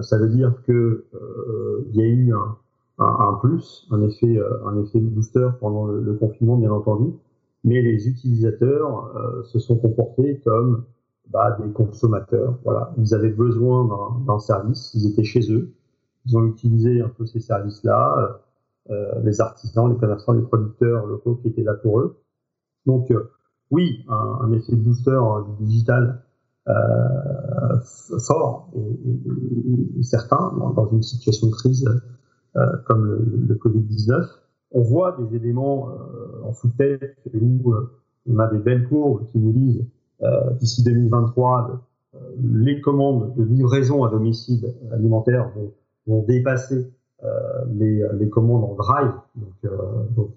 ça 0.00 0.18
veut 0.18 0.28
dire 0.28 0.54
que 0.66 1.04
il 1.90 1.96
y 1.96 2.02
a 2.02 2.06
eu 2.06 2.32
un, 2.32 2.56
un, 2.98 3.34
plus, 3.34 3.86
un 3.90 4.02
effet, 4.02 4.40
un 4.64 4.82
effet 4.82 4.98
booster 4.98 5.50
pendant 5.60 5.84
le, 5.86 6.14
confinement, 6.14 6.56
bien 6.56 6.72
entendu, 6.72 7.12
mais 7.62 7.82
les 7.82 8.08
utilisateurs 8.08 9.44
se 9.44 9.58
sont 9.58 9.76
comportés 9.76 10.40
comme 10.46 10.84
bah, 11.28 11.56
des 11.60 11.70
consommateurs. 11.72 12.58
Voilà, 12.64 12.94
ils 12.96 13.14
avaient 13.14 13.28
besoin 13.28 13.86
d'un 14.26 14.38
service, 14.38 14.92
ils 14.94 15.12
étaient 15.12 15.24
chez 15.24 15.52
eux, 15.52 15.74
ils 16.24 16.38
ont 16.38 16.46
utilisé 16.46 17.02
un 17.02 17.10
peu 17.10 17.26
ces 17.26 17.40
services-là. 17.40 18.40
Euh, 18.90 19.20
les 19.22 19.42
artisans, 19.42 19.90
les 19.92 19.98
commerçants, 19.98 20.32
les 20.32 20.40
producteurs 20.40 21.04
locaux 21.04 21.34
qui 21.36 21.48
étaient 21.48 21.62
là 21.62 21.74
pour 21.74 22.00
eux. 22.00 22.22
Donc 22.86 23.10
euh, 23.10 23.30
oui, 23.70 24.02
un, 24.08 24.50
effet 24.52 24.74
booster 24.74 25.10
euh, 25.10 25.42
digital 25.60 26.22
fort 28.26 28.70
et, 28.74 30.02
certain 30.02 30.52
dans, 30.76 30.90
une 30.90 31.02
situation 31.02 31.46
de 31.46 31.52
crise 31.52 31.82
comme 32.86 33.06
le, 33.48 33.54
Covid-19. 33.54 34.26
On 34.72 34.82
voit 34.82 35.16
des 35.18 35.36
éléments 35.36 35.88
en 36.44 36.52
sous-tête 36.52 37.16
où 37.32 37.74
on 38.26 38.38
a 38.38 38.48
des 38.48 38.58
belles 38.58 38.86
courbes 38.86 39.24
qui 39.28 39.38
nous 39.38 39.52
disent 39.52 39.86
d'ici 40.60 40.84
2023, 40.84 41.88
les 42.38 42.82
commandes 42.82 43.34
de 43.36 43.44
livraison 43.44 44.04
à 44.04 44.10
domicile 44.10 44.74
alimentaire 44.92 45.50
vont 46.06 46.22
dépasser 46.24 46.92
les, 47.70 48.06
les, 48.12 48.28
commandes 48.28 48.64
en 48.64 48.74
drive, 48.74 49.12
donc, 49.34 49.74
donc 50.14 50.30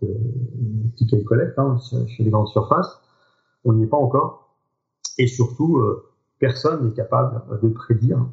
ticket 0.95 1.17
and 1.17 1.23
collect 1.25 1.59
hein, 1.59 1.77
chez 2.07 2.23
les 2.23 2.31
grandes 2.31 2.47
surfaces. 2.47 2.99
On 3.65 3.73
n'y 3.73 3.83
est 3.83 3.87
pas 3.87 3.97
encore. 3.97 4.55
Et 5.19 5.27
surtout, 5.27 5.79
personne 6.39 6.85
n'est 6.85 6.93
capable 6.93 7.43
de 7.61 7.69
prédire, 7.69 8.25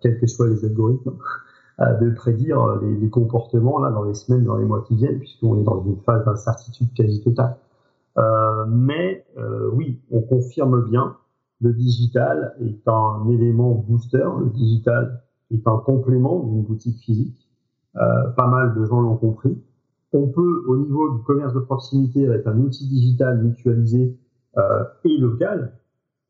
quels 0.00 0.20
que 0.20 0.26
soient 0.28 0.48
les 0.48 0.64
algorithmes, 0.64 1.18
de 1.80 2.10
prédire 2.10 2.76
les, 2.82 2.94
les, 2.94 3.10
comportements 3.10 3.80
là 3.80 3.90
dans 3.90 4.04
les 4.04 4.14
semaines, 4.14 4.44
dans 4.44 4.56
les 4.56 4.64
mois 4.64 4.84
qui 4.86 4.94
viennent, 4.94 5.18
puisqu'on 5.18 5.58
est 5.58 5.64
dans 5.64 5.82
une 5.82 5.96
phase 6.02 6.24
d'incertitude 6.24 6.92
quasi 6.94 7.20
totale. 7.20 7.56
Euh, 8.18 8.66
mais 8.68 9.24
euh, 9.38 9.70
oui, 9.72 10.00
on 10.10 10.20
confirme 10.20 10.88
bien, 10.88 11.16
le 11.60 11.72
digital 11.72 12.54
est 12.60 12.86
un 12.88 13.28
élément 13.28 13.72
booster, 13.72 14.26
le 14.40 14.50
digital 14.50 15.22
est 15.50 15.66
un 15.66 15.78
complément 15.78 16.40
d'une 16.40 16.62
boutique 16.62 16.98
physique. 16.98 17.48
Euh, 17.96 18.28
pas 18.36 18.46
mal 18.46 18.74
de 18.74 18.84
gens 18.84 19.00
l'ont 19.00 19.16
compris. 19.16 19.56
On 20.12 20.28
peut, 20.28 20.64
au 20.66 20.76
niveau 20.76 21.16
du 21.16 21.22
commerce 21.22 21.54
de 21.54 21.60
proximité, 21.60 22.26
avec 22.26 22.46
un 22.46 22.56
outil 22.58 22.88
digital 22.88 23.42
mutualisé 23.42 24.16
euh, 24.58 24.84
et 25.04 25.16
local, 25.18 25.72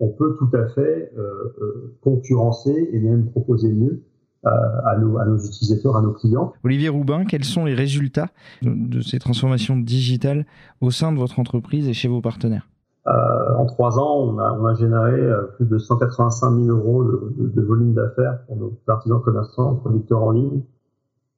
on 0.00 0.08
peut 0.08 0.36
tout 0.38 0.54
à 0.56 0.66
fait 0.68 1.12
euh, 1.16 1.96
concurrencer 2.00 2.88
et 2.92 2.98
même 2.98 3.30
proposer 3.30 3.72
mieux 3.72 4.02
à 4.42 4.96
nos, 4.98 5.18
à, 5.18 5.26
nos, 5.26 5.36
utilisateurs, 5.36 5.98
à 5.98 6.00
nos 6.00 6.12
clients. 6.12 6.54
Olivier 6.64 6.88
Roubin, 6.88 7.26
quels 7.26 7.44
sont 7.44 7.66
les 7.66 7.74
résultats 7.74 8.30
de, 8.62 9.02
ces 9.02 9.18
transformations 9.18 9.76
digitales 9.76 10.46
au 10.80 10.90
sein 10.90 11.12
de 11.12 11.18
votre 11.18 11.38
entreprise 11.38 11.86
et 11.88 11.92
chez 11.92 12.08
vos 12.08 12.22
partenaires? 12.22 12.69
Euh, 13.06 13.54
En 13.56 13.66
trois 13.66 13.98
ans, 13.98 14.18
on 14.18 14.38
a, 14.38 14.52
on 14.52 14.66
a, 14.66 14.74
généré 14.74 15.12
euh, 15.12 15.42
plus 15.56 15.66
de 15.66 15.78
185 15.78 16.54
000 16.54 16.76
euros 16.76 17.04
de, 17.04 17.34
de, 17.38 17.48
de 17.48 17.62
volume 17.62 17.94
d'affaires 17.94 18.44
pour 18.46 18.56
nos 18.56 18.72
artisans 18.88 19.20
commerçants, 19.22 19.76
producteurs 19.76 20.22
en 20.22 20.32
ligne. 20.32 20.62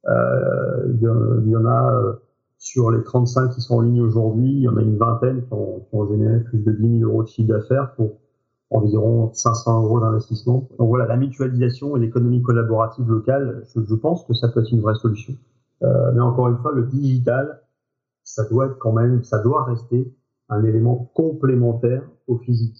Euh, 0.07 0.93
il 0.93 1.49
y 1.49 1.55
en 1.55 1.65
a 1.65 1.93
euh, 1.95 2.13
sur 2.57 2.91
les 2.91 3.03
35 3.03 3.51
qui 3.51 3.61
sont 3.61 3.75
en 3.75 3.81
ligne 3.81 4.01
aujourd'hui, 4.01 4.51
il 4.51 4.61
y 4.61 4.67
en 4.67 4.77
a 4.77 4.81
une 4.81 4.97
vingtaine 4.97 5.45
qui 5.45 5.53
ont, 5.53 5.85
qui 5.89 5.95
ont 5.95 6.07
généré 6.07 6.39
plus 6.41 6.59
de 6.59 6.71
10 6.71 6.99
000 6.99 7.09
euros 7.09 7.23
de 7.23 7.27
chiffre 7.27 7.47
d'affaires 7.47 7.93
pour 7.95 8.17
environ 8.69 9.31
500 9.33 9.83
euros 9.83 9.99
d'investissement. 9.99 10.67
Donc 10.77 10.87
voilà, 10.89 11.05
la 11.05 11.17
mutualisation 11.17 11.95
et 11.95 11.99
l'économie 11.99 12.41
collaborative 12.41 13.07
locale, 13.09 13.63
je, 13.73 13.81
je, 13.81 13.95
pense 13.95 14.25
que 14.25 14.33
ça 14.33 14.49
peut 14.49 14.61
être 14.61 14.71
une 14.71 14.81
vraie 14.81 14.95
solution. 14.95 15.33
Euh, 15.83 16.11
mais 16.13 16.21
encore 16.21 16.47
une 16.49 16.57
fois, 16.57 16.71
le 16.73 16.83
digital, 16.83 17.61
ça 18.23 18.43
doit 18.49 18.67
être 18.67 18.77
quand 18.79 18.93
même, 18.93 19.23
ça 19.23 19.39
doit 19.39 19.65
rester 19.65 20.13
un 20.53 20.63
élément 20.63 21.11
complémentaire 21.13 22.03
au 22.27 22.37
physique. 22.37 22.77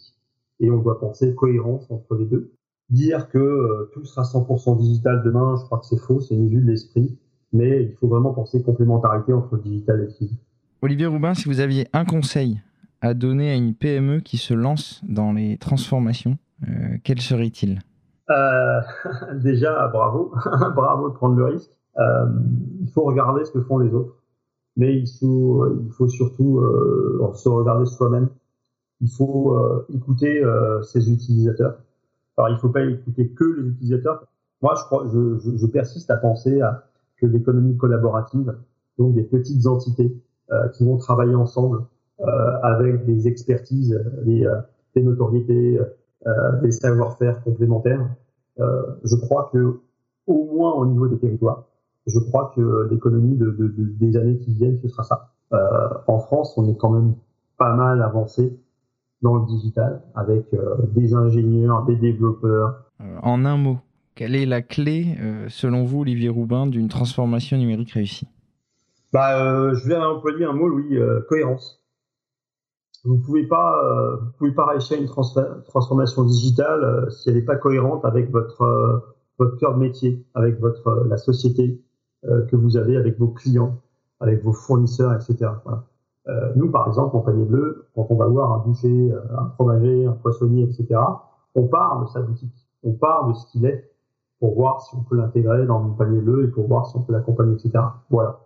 Et 0.59 0.69
on 0.71 0.77
doit 0.77 0.99
penser 0.99 1.33
cohérence 1.35 1.89
entre 1.89 2.15
les 2.15 2.25
deux. 2.25 2.53
Dire 2.89 3.29
que 3.29 3.37
euh, 3.37 3.89
tout 3.93 4.05
sera 4.05 4.23
100% 4.23 4.77
digital 4.77 5.21
demain, 5.23 5.55
je 5.59 5.65
crois 5.65 5.79
que 5.79 5.85
c'est 5.85 5.99
faux, 5.99 6.19
c'est 6.19 6.35
une 6.35 6.49
vue 6.49 6.61
de 6.61 6.67
l'esprit. 6.67 7.17
Mais 7.51 7.83
il 7.83 7.93
faut 7.95 8.07
vraiment 8.07 8.33
penser 8.33 8.61
complémentarité 8.63 9.33
entre 9.33 9.55
le 9.55 9.61
digital 9.61 9.99
et 9.99 10.03
le 10.03 10.09
physique. 10.09 10.39
Olivier 10.81 11.05
Roubin, 11.05 11.33
si 11.33 11.47
vous 11.47 11.59
aviez 11.59 11.87
un 11.93 12.05
conseil 12.05 12.61
à 13.01 13.13
donner 13.13 13.51
à 13.51 13.55
une 13.55 13.73
PME 13.73 14.19
qui 14.19 14.37
se 14.37 14.53
lance 14.53 15.01
dans 15.07 15.33
les 15.33 15.57
transformations, 15.57 16.37
euh, 16.67 16.97
quel 17.03 17.21
serait-il? 17.21 17.79
Euh, 18.29 18.79
Déjà, 19.35 19.87
bravo, 19.87 20.33
bravo 20.75 21.09
de 21.09 21.13
prendre 21.13 21.35
le 21.35 21.45
risque. 21.45 21.71
Il 22.81 22.89
faut 22.91 23.03
regarder 23.03 23.45
ce 23.45 23.51
que 23.51 23.61
font 23.61 23.77
les 23.77 23.93
autres, 23.93 24.15
mais 24.75 24.97
il 24.97 25.07
faut, 25.07 25.67
il 25.79 25.91
faut 25.91 26.07
surtout 26.07 26.59
euh, 26.59 27.31
se 27.35 27.49
regarder 27.49 27.85
soi-même. 27.85 28.29
Il 29.01 29.09
faut 29.09 29.57
euh, 29.57 29.85
écouter 29.93 30.43
euh, 30.43 30.81
ses 30.81 31.11
utilisateurs. 31.11 31.77
Alors, 32.37 32.49
il 32.49 32.53
ne 32.53 32.59
faut 32.59 32.69
pas 32.69 32.83
écouter 32.83 33.29
que 33.29 33.43
les 33.43 33.69
utilisateurs. 33.69 34.25
Moi, 34.61 34.73
je, 34.75 34.83
crois, 34.85 35.07
je, 35.13 35.37
je, 35.39 35.57
je 35.57 35.65
persiste 35.67 36.09
à 36.09 36.17
penser 36.17 36.61
à, 36.61 36.85
que 37.17 37.25
l'économie 37.25 37.77
collaborative, 37.77 38.55
donc 38.97 39.13
des 39.13 39.23
petites 39.23 39.65
entités 39.67 40.15
qui 40.75 40.85
vont 40.85 40.97
travailler 40.97 41.33
ensemble, 41.33 41.83
euh, 42.19 42.59
avec 42.61 43.05
des 43.05 43.27
expertises, 43.27 43.99
des, 44.23 44.45
euh, 44.45 44.55
des 44.95 45.01
notoriétés, 45.01 45.79
euh, 46.27 46.61
des 46.61 46.71
savoir-faire 46.71 47.43
complémentaires. 47.43 48.07
je 49.03 49.15
crois 49.15 49.49
que, 49.51 49.79
au 50.27 50.45
moins 50.45 50.73
au 50.73 50.85
niveau 50.85 51.07
des 51.07 51.17
territoires, 51.17 51.65
je 52.07 52.19
crois 52.19 52.51
que 52.55 52.87
l'économie 52.89 53.37
de, 53.37 53.45
de, 53.51 53.67
de, 53.67 53.83
des 53.83 54.17
années 54.17 54.37
qui 54.39 54.53
viennent, 54.53 54.79
ce 54.81 54.87
sera 54.87 55.03
ça. 55.03 55.33
en 56.07 56.19
France, 56.19 56.53
on 56.57 56.67
est 56.69 56.77
quand 56.77 56.89
même 56.89 57.15
pas 57.57 57.75
mal 57.75 58.01
avancé 58.01 58.59
dans 59.21 59.35
le 59.35 59.45
digital 59.45 60.01
avec 60.15 60.53
euh, 60.53 60.75
des 60.93 61.13
ingénieurs, 61.13 61.85
des 61.85 61.95
développeurs. 61.95 62.83
en 63.21 63.45
un 63.45 63.57
mot, 63.57 63.77
quelle 64.15 64.35
est 64.35 64.45
la 64.45 64.61
clé, 64.61 65.15
euh, 65.21 65.45
selon 65.49 65.85
vous, 65.85 66.01
Olivier 66.01 66.29
Roubin, 66.29 66.67
d'une 66.67 66.89
transformation 66.89 67.57
numérique 67.57 67.91
réussie? 67.91 68.27
Bah, 69.13 69.39
euh, 69.39 69.75
Je 69.75 69.87
vais 69.87 69.95
employer 69.95 70.43
un 70.45 70.53
mot, 70.53 70.69
oui, 70.69 70.99
cohérence. 71.29 71.83
Vous 73.05 73.17
pouvez 73.17 73.45
pas, 73.45 73.83
euh, 73.83 74.15
vous 74.15 74.31
pouvez 74.37 74.51
pas 74.51 74.65
réussir 74.65 74.97
une 74.97 75.07
transformation 75.07 76.23
digitale 76.23 76.83
euh, 76.83 77.09
si 77.09 77.29
elle 77.29 77.35
n'est 77.35 77.41
pas 77.41 77.57
cohérente 77.57 78.05
avec 78.05 78.31
votre 78.31 78.61
euh, 78.61 78.99
votre 79.39 79.57
cœur 79.57 79.73
de 79.73 79.79
métier, 79.79 80.25
avec 80.35 80.59
votre 80.59 81.05
la 81.09 81.17
société 81.17 81.81
que 82.23 82.55
vous 82.55 82.77
avez, 82.77 82.97
avec 82.97 83.19
vos 83.19 83.27
clients, 83.27 83.79
avec 84.19 84.43
vos 84.43 84.53
fournisseurs, 84.53 85.13
etc. 85.13 85.51
Voilà. 85.65 85.83
nous, 86.55 86.71
par 86.71 86.87
exemple, 86.87 87.15
en 87.17 87.19
panier 87.19 87.45
bleu, 87.45 87.87
quand 87.95 88.07
on 88.09 88.15
va 88.15 88.27
voir 88.27 88.53
un 88.53 88.59
boucher, 88.59 89.13
un 89.37 89.49
fromager, 89.49 90.05
un 90.05 90.13
poissonnier, 90.13 90.63
etc., 90.63 90.99
on 91.55 91.67
part 91.67 92.01
de 92.01 92.07
sa 92.07 92.21
boutique, 92.21 92.67
on 92.83 92.93
part 92.93 93.27
de 93.27 93.33
ce 93.33 93.45
qu'il 93.51 93.65
est 93.65 93.91
pour 94.39 94.55
voir 94.55 94.81
si 94.81 94.95
on 94.95 95.03
peut 95.03 95.17
l'intégrer 95.17 95.65
dans 95.65 95.83
le 95.83 95.93
panier 95.95 96.21
bleu 96.21 96.45
et 96.45 96.47
pour 96.47 96.67
voir 96.67 96.87
si 96.87 96.95
on 96.95 97.01
peut 97.01 97.13
l'accompagner, 97.13 97.53
etc. 97.53 97.71
Voilà 98.09 98.39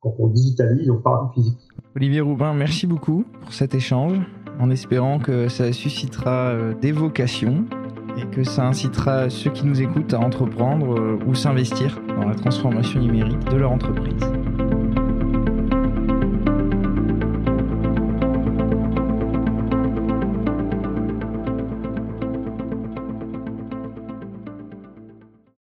quand 0.00 0.14
on 0.18 0.28
digitalise, 0.28 0.90
on 0.90 0.98
parle 0.98 1.28
du 1.28 1.34
physique. 1.34 1.58
Olivier 1.96 2.20
Roubin, 2.20 2.54
merci 2.54 2.86
beaucoup 2.86 3.24
pour 3.40 3.52
cet 3.52 3.74
échange, 3.74 4.18
en 4.60 4.70
espérant 4.70 5.18
que 5.18 5.48
ça 5.48 5.72
suscitera 5.72 6.50
euh, 6.50 6.74
des 6.74 6.92
vocations 6.92 7.64
et 8.16 8.26
que 8.26 8.44
ça 8.44 8.66
incitera 8.66 9.30
ceux 9.30 9.50
qui 9.50 9.66
nous 9.66 9.82
écoutent 9.82 10.14
à 10.14 10.20
entreprendre 10.20 10.98
euh, 10.98 11.18
ou 11.26 11.34
s'investir 11.34 12.00
dans 12.08 12.26
la 12.26 12.34
transformation 12.34 13.00
numérique 13.00 13.44
de 13.50 13.56
leur 13.56 13.72
entreprise. 13.72 14.24